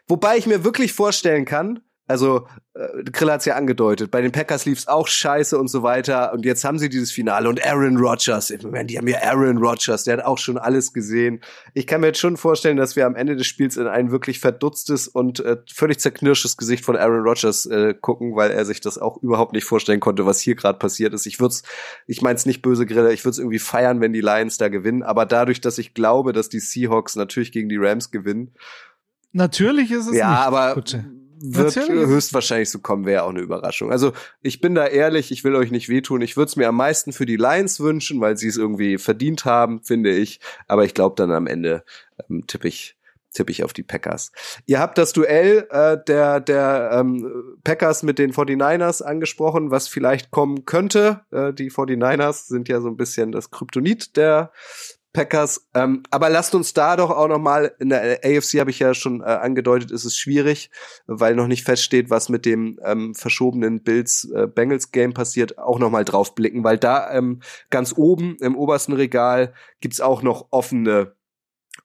[0.09, 1.81] Wobei ich mir wirklich vorstellen kann,
[2.13, 6.33] also äh, Grill hat's ja angedeutet, bei den Packers lief's auch scheiße und so weiter
[6.35, 9.57] und jetzt haben sie dieses Finale und Aaron Rodgers, ich meine, die haben ja Aaron
[9.57, 11.41] Rodgers, der hat auch schon alles gesehen.
[11.73, 14.41] Ich kann mir jetzt schon vorstellen, dass wir am Ende des Spiels in ein wirklich
[14.41, 18.99] verdutztes und äh, völlig zerknirschtes Gesicht von Aaron Rodgers äh, gucken, weil er sich das
[18.99, 21.25] auch überhaupt nicht vorstellen konnte, was hier gerade passiert ist.
[21.25, 21.55] Ich würde
[22.07, 25.03] ich mein's nicht böse Grille, ich würde es irgendwie feiern, wenn die Lions da gewinnen,
[25.03, 28.53] aber dadurch, dass ich glaube, dass die Seahawks natürlich gegen die Rams gewinnen,
[29.33, 30.39] Natürlich ist es ja, nicht.
[30.39, 31.05] aber Kutsche.
[31.43, 32.07] Wird Natürlich.
[32.07, 33.91] höchstwahrscheinlich so kommen, wäre auch eine Überraschung.
[33.91, 34.13] Also
[34.43, 36.23] ich bin da ehrlich, ich will euch nicht wehtun.
[36.23, 39.45] Ich würde es mir am meisten für die Lions wünschen, weil sie es irgendwie verdient
[39.45, 40.41] haben, finde ich.
[40.69, 41.85] Aber ich glaube dann am Ende
[42.31, 42.97] ähm, tippe ich
[43.35, 44.31] tippe ich auf die Packers.
[44.67, 50.31] Ihr habt das Duell äh, der der ähm, Packers mit den 49ers angesprochen, was vielleicht
[50.31, 51.23] kommen könnte.
[51.31, 54.53] Äh, die 49ers sind ja so ein bisschen das Kryptonit der
[55.13, 55.69] Packers.
[55.75, 58.95] Ähm, aber lasst uns da doch auch noch mal in der AFC habe ich ja
[58.95, 60.71] schon äh, angedeutet, ist es schwierig,
[61.07, 65.79] weil noch nicht feststeht, was mit dem ähm, verschobenen Bills äh, Bengals Game passiert, auch
[65.79, 67.41] noch mal drauf blicken, weil da ähm,
[67.71, 71.15] ganz oben im obersten Regal gibt's auch noch offene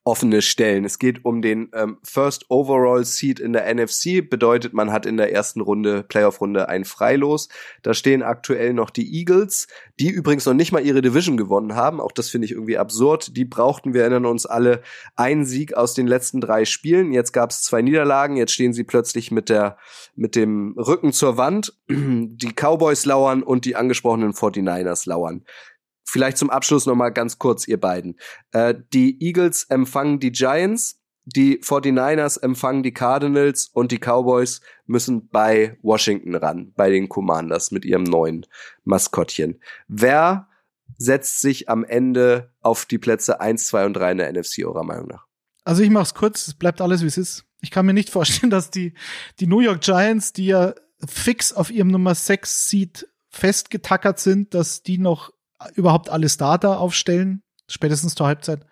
[0.08, 0.84] offene Stellen.
[0.86, 5.18] Es geht um den ähm, First Overall Seed in der NFC, bedeutet, man hat in
[5.18, 7.48] der ersten Runde, Playoff-Runde, ein Freilos.
[7.82, 9.68] Da stehen aktuell noch die Eagles,
[10.00, 12.00] die übrigens noch nicht mal ihre Division gewonnen haben.
[12.00, 13.36] Auch das finde ich irgendwie absurd.
[13.36, 14.82] Die brauchten, wir erinnern uns alle,
[15.14, 17.12] einen Sieg aus den letzten drei Spielen.
[17.12, 19.76] Jetzt gab es zwei Niederlagen, jetzt stehen sie plötzlich mit der
[20.16, 21.74] mit dem Rücken zur Wand.
[21.88, 25.44] Die Cowboys lauern und die angesprochenen 49ers lauern.
[26.10, 28.18] Vielleicht zum Abschluss noch mal ganz kurz, ihr beiden.
[28.52, 35.28] Äh, die Eagles empfangen die Giants, die 49ers empfangen die Cardinals und die Cowboys müssen
[35.28, 38.46] bei Washington ran, bei den Commanders mit ihrem neuen
[38.84, 39.60] Maskottchen.
[39.86, 40.48] Wer
[40.96, 44.84] setzt sich am Ende auf die Plätze 1, 2 und 3 in der NFC eurer
[44.84, 45.26] Meinung nach?
[45.64, 47.44] Also ich mach's kurz, es bleibt alles wie es ist.
[47.60, 48.94] Ich kann mir nicht vorstellen, dass die,
[49.40, 50.72] die New York Giants, die ja
[51.06, 55.32] fix auf ihrem Nummer 6 Seed festgetackert sind, dass die noch
[55.74, 58.64] überhaupt alle Starter aufstellen, spätestens zur Halbzeit.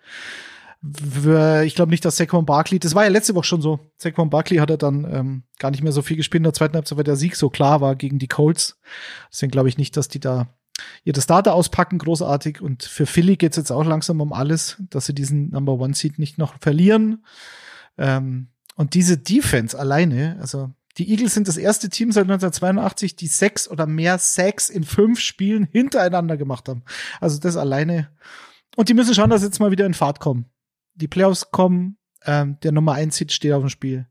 [1.65, 3.79] Ich glaube nicht, dass Saquon Barkley, das war ja letzte Woche schon so.
[3.97, 6.75] Saquon Barkley hat er dann ähm, gar nicht mehr so viel gespielt in der zweiten
[6.75, 8.79] Halbzeit, weil der Sieg so klar war gegen die Colts.
[9.31, 10.47] Deswegen glaube ich nicht, dass die da
[11.03, 12.61] ihre Starter auspacken, großartig.
[12.61, 16.19] Und für Philly geht's jetzt auch langsam um alles, dass sie diesen Number One Seed
[16.19, 17.25] nicht noch verlieren.
[17.97, 23.27] Ähm, und diese Defense alleine, also die Eagles sind das erste Team seit 1982, die
[23.27, 26.83] sechs oder mehr Sacks in fünf Spielen hintereinander gemacht haben.
[27.21, 28.09] Also das alleine.
[28.75, 30.45] Und die müssen schauen, dass sie jetzt mal wieder in Fahrt kommen.
[30.95, 34.07] Die Playoffs kommen, ähm, der Nummer 1 Seed steht auf dem Spiel.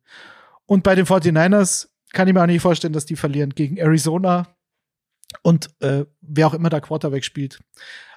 [0.65, 4.57] Und bei den 49ers kann ich mir auch nicht vorstellen, dass die verlieren gegen Arizona
[5.43, 7.61] und äh, wer auch immer da Quarterback spielt.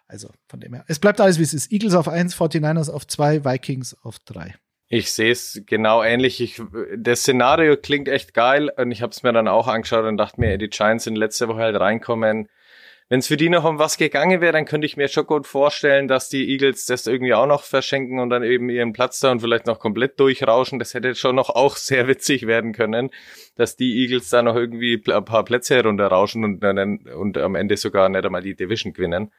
[0.07, 0.86] Also von dem her.
[0.88, 1.72] Es bleibt alles, wie es ist.
[1.72, 4.55] Eagles auf 1, 49ers auf 2, Vikings auf 3.
[4.92, 6.42] Ich sehe es genau ähnlich.
[6.42, 6.62] Ich,
[6.98, 10.42] das Szenario klingt echt geil und ich habe es mir dann auch angeschaut und dachte
[10.42, 12.50] mir, die Giants sind letzte Woche halt reinkommen.
[13.08, 15.48] Wenn es für die noch um was gegangen wäre, dann könnte ich mir schon gut
[15.48, 19.32] vorstellen, dass die Eagles das irgendwie auch noch verschenken und dann eben ihren Platz da
[19.32, 20.80] und vielleicht noch komplett durchrauschen.
[20.80, 23.10] Das hätte schon noch auch sehr witzig werden können,
[23.56, 27.78] dass die Eagles da noch irgendwie ein paar Plätze herunterrauschen und dann und am Ende
[27.78, 29.32] sogar nicht einmal die Division gewinnen.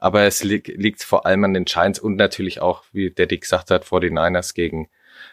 [0.00, 3.70] Aber es li liegt vor allem an den Giants und natürlich auch, wie Daddy gesagt
[3.70, 4.88] hat, 49ers gegen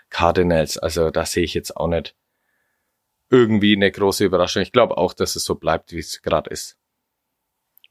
[0.09, 0.78] Cardinals.
[0.78, 2.15] Also da sehe ich jetzt auch nicht
[3.30, 4.61] irgendwie eine große Überraschung.
[4.61, 6.78] Ich glaube auch, dass es so bleibt, wie es gerade ist.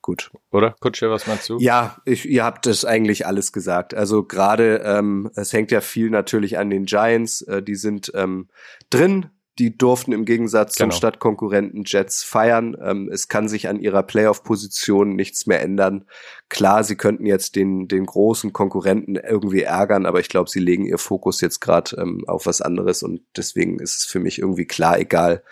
[0.02, 0.30] Gut.
[0.52, 0.76] Oder?
[0.78, 1.58] Kutsche, was meinst du?
[1.58, 3.92] Ja, ich, ihr habt das eigentlich alles gesagt.
[3.92, 7.42] Also gerade, ähm, es hängt ja viel natürlich an den Giants.
[7.42, 8.48] Äh, die sind ähm,
[8.88, 9.30] drin.
[9.58, 10.96] Die durften im Gegensatz zum Genau.
[10.96, 12.76] Stadtkonkurrenten Jets feiern.
[12.80, 16.04] Ähm, es kann sich an ihrer Playoff-Position nichts mehr ändern.
[16.48, 20.84] Klar, sie könnten jetzt den, den großen Konkurrenten irgendwie ärgern, aber ich glaube, sie legen
[20.84, 24.66] ihr Fokus jetzt gerade ähm, auf was anderes und deswegen ist es für mich irgendwie
[24.66, 25.42] klar, egal,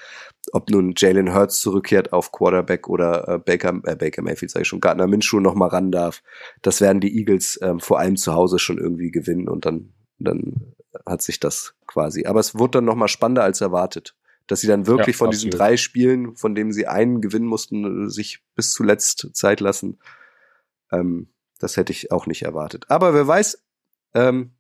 [0.53, 4.69] ob nun Jalen Hurts zurückkehrt auf Quarterback oder äh, Baker, äh, Baker Mayfield, sage ich
[4.69, 6.23] schon, Gardner Minshew noch mal ran darf.
[6.63, 10.75] Das werden die Eagles ähm, vor allem zu Hause schon irgendwie gewinnen und dann, dann
[11.07, 12.27] hat sich das quasi.
[12.27, 14.15] Aber es wurde dann noch mal spannender als erwartet.
[14.47, 15.61] Dass sie dann wirklich Ja, von diesen absolut.
[15.61, 19.99] drei Spielen, von denen sie einen gewinnen mussten, äh, sich bis zuletzt Zeit lassen.
[20.93, 22.85] Ähm, das hätte ich auch nicht erwartet.
[22.89, 23.63] Aber wer weiß,
[24.13, 24.53] ähm,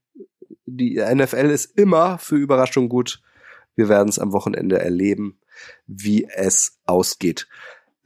[0.64, 3.20] die NFL ist immer für Überraschung gut.
[3.76, 5.38] Wir werden es am Wochenende erleben,
[5.86, 7.46] wie es ausgeht.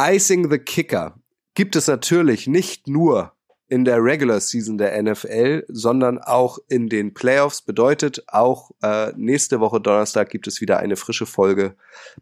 [0.03, 1.19] Icing the Kicker
[1.55, 3.33] gibt es natürlich nicht nur
[3.69, 7.63] in der Regular Season der NFL, sondern auch in den Playoffs.
[7.63, 11.77] Bedeutet, auch äh, nächste Woche Donnerstag gibt es wieder eine frische Folge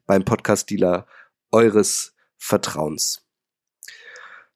[0.06, 1.06] beim Podcast-Dealer
[1.52, 3.22] eures Vertrauens.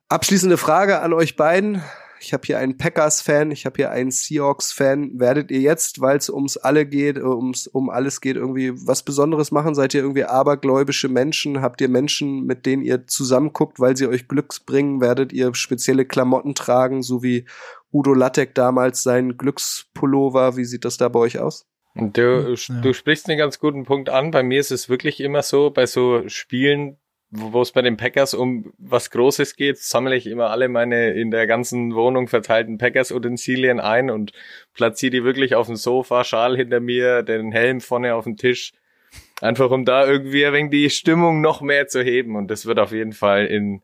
[0.09, 1.83] Abschließende Frage an euch beiden.
[2.21, 5.19] Ich habe hier einen Packers-Fan, ich habe hier einen Seahawks-Fan.
[5.19, 9.03] Werdet ihr jetzt, weil es ums alle geht, äh, ums um alles geht, irgendwie was
[9.03, 9.75] Besonderes machen?
[9.75, 11.63] Seid ihr irgendwie abergläubische Menschen?
[11.63, 15.01] Habt ihr Menschen, mit denen ihr zusammenguckt, weil sie euch Glücks bringen?
[15.01, 17.47] Werdet ihr spezielle Klamotten tragen, so wie
[17.93, 20.57] Udo Lattek damals sein Glückspullover?
[20.57, 21.67] Wie sieht das da bei euch aus?
[21.95, 22.81] Du, ja.
[22.81, 24.31] du sprichst einen ganz guten Punkt an.
[24.31, 26.99] Bei mir ist es wirklich immer so, bei so Spielen,
[27.31, 31.31] wo es bei den Packers um was Großes geht, sammle ich immer alle meine in
[31.31, 34.33] der ganzen Wohnung verteilten Packers-Utensilien ein und
[34.75, 38.73] platziere die wirklich auf dem Sofa, Schal hinter mir, den Helm vorne auf dem Tisch.
[39.41, 42.37] Einfach um da irgendwie ein wenig die Stimmung noch mehr zu heben.
[42.37, 43.83] Und das wird auf jeden Fall in,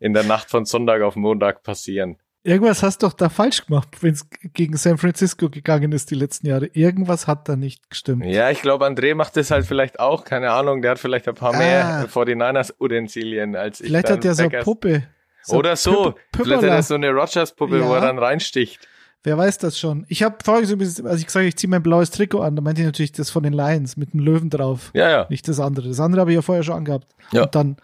[0.00, 2.18] in der Nacht von Sonntag auf Montag passieren.
[2.44, 6.14] Irgendwas hast du doch da falsch gemacht, wenn es gegen San Francisco gegangen ist die
[6.14, 6.66] letzten Jahre.
[6.66, 8.24] Irgendwas hat da nicht gestimmt.
[8.24, 10.24] Ja, ich glaube, André macht das halt vielleicht auch.
[10.24, 11.58] Keine Ahnung, der hat vielleicht ein paar ah.
[11.58, 13.88] mehr 49ers-Utensilien als ich.
[13.88, 15.02] Vielleicht hat der so eine Puppe.
[15.42, 16.14] So Oder so.
[16.32, 17.88] Püpp vielleicht hat er so eine Rogers-Puppe, ja.
[17.88, 18.86] wo er dann reinsticht.
[19.24, 20.06] Wer weiß das schon?
[20.08, 22.62] Ich habe vorher so, als ich gesagt habe, ich ziehe mein blaues Trikot an, da
[22.62, 24.90] meinte ich natürlich das von den Lions mit dem Löwen drauf.
[24.94, 25.26] Ja, ja.
[25.28, 25.88] Nicht das andere.
[25.88, 27.08] Das andere habe ich ja vorher schon angehabt.
[27.32, 27.42] Ja.
[27.42, 27.76] Und dann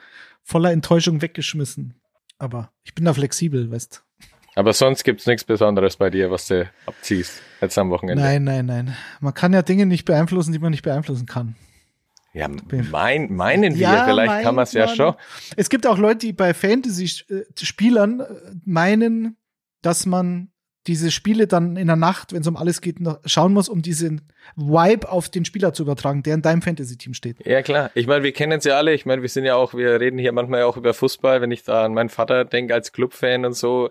[0.43, 1.95] voller Enttäuschung weggeschmissen.
[2.39, 4.04] Aber ich bin da flexibel, weißt
[4.55, 8.23] aber sonst gibt's nichts Besonderes bei dir, was du abziehst jetzt am Wochenende.
[8.23, 8.97] Nein, nein, nein.
[9.21, 11.57] Man kann ja Dinge nicht beeinflussen, die man nicht beeinflussen kann.
[12.33, 12.49] Ja,
[12.91, 15.15] mein, meinen wir, ja, vielleicht kann man es ja schon.
[15.57, 18.27] Es gibt auch Leute, die bei Fantasy-Spielern äh,
[18.65, 19.37] meinen,
[19.83, 20.51] dass man
[20.87, 24.33] diese Spiele dann in der Nacht, wenn es um alles geht, schauen muss, um diesen
[24.57, 27.47] Vibe auf den Spieler zu übertragen, der in deinem Fantasy-Team steht.
[27.47, 27.91] Ja, klar.
[27.95, 28.93] Ich meine, wir kennen es ja alle.
[28.93, 31.63] Ich meine, wir sind ja auch, wir reden hier manchmal auch über Fußball, wenn ich
[31.63, 33.91] da an meinen Vater denke als Clubfan und so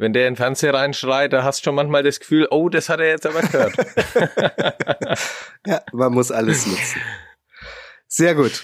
[0.00, 2.88] wenn der in den Fernseher reinschreit, da hast du schon manchmal das Gefühl, oh, das
[2.88, 3.74] hat er jetzt aber gehört.
[5.66, 7.00] ja, man muss alles nutzen.
[8.08, 8.62] Sehr gut.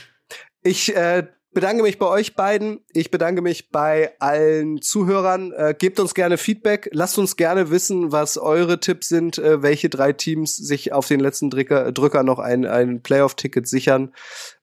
[0.62, 2.80] Ich äh, bedanke mich bei euch beiden.
[2.92, 5.52] Ich bedanke mich bei allen Zuhörern.
[5.52, 6.88] Äh, gebt uns gerne Feedback.
[6.92, 11.20] Lasst uns gerne wissen, was eure Tipps sind, äh, welche drei Teams sich auf den
[11.20, 14.14] letzten Drücker, Drücker noch ein, ein Playoff-Ticket sichern.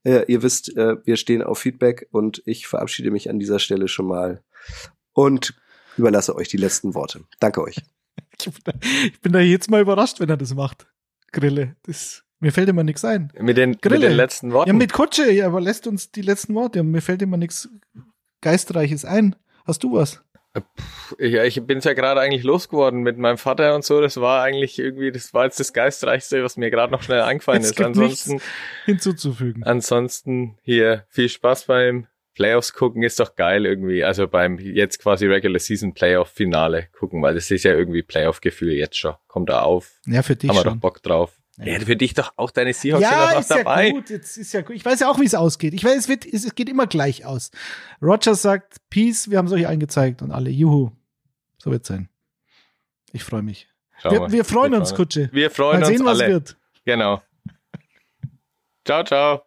[0.04, 3.88] Äh, ihr wisst, äh, wir stehen auf Feedback und ich verabschiede mich an dieser Stelle
[3.88, 4.44] schon mal.
[5.14, 5.54] Und
[5.98, 7.24] überlasse euch die letzten Worte.
[7.40, 7.82] Danke euch.
[8.40, 10.88] ich, bin da, ich bin da jetzt mal überrascht, wenn er das macht.
[11.32, 11.76] Grille.
[11.84, 13.32] Das, mir fällt immer nichts ein.
[13.40, 14.00] Mit den, Grille.
[14.00, 14.70] mit den letzten Worten?
[14.70, 16.84] Ja, mit Kutsche, ja, aber lässt uns die letzten Worte.
[16.84, 17.70] Mir fällt immer nichts
[18.42, 19.36] Geistreiches ein.
[19.66, 20.22] Hast du was?
[21.18, 24.02] Ja, ich bin's ja gerade eigentlich losgeworden mit meinem Vater und so.
[24.02, 27.64] Das war eigentlich irgendwie, das war jetzt das Geistreichste, was mir gerade noch schnell eingefallen
[27.64, 27.82] es ist.
[27.82, 28.40] Ansonsten
[28.86, 29.64] hinzuzufügen.
[29.64, 34.04] Ansonsten hier viel Spaß beim Playoffs gucken ist doch geil irgendwie.
[34.04, 38.42] Also beim jetzt quasi Regular Season Playoff Finale gucken, weil das ist ja irgendwie Playoff
[38.42, 39.16] Gefühl jetzt schon.
[39.28, 40.00] Kommt da auf.
[40.06, 40.74] Ja, für dich Haben wir schon.
[40.74, 41.40] doch Bock drauf.
[41.58, 43.88] Ja, für dich doch auch deine Seahawks ja, sind doch ist dabei.
[43.88, 44.76] Ja, gut, jetzt ist ja gut.
[44.76, 45.76] Ich weiß ja auch, wie es ausgeht.
[45.76, 47.52] Ich weiß, es wird, es geht immer gleich aus.
[48.02, 50.92] Rogers sagt, Peace, wir haben es euch eingezeigt und alle, juhu.
[51.58, 52.10] So wird's sein.
[53.12, 53.68] Ich freue mich.
[54.02, 54.96] Wir, wir, freuen wir uns.
[54.96, 55.30] Kutsche.
[55.32, 56.20] Wir freuen Mal sehen, uns alle.
[56.20, 56.58] was wird.
[56.86, 57.22] Genau.
[58.84, 59.42] ciao, ciao.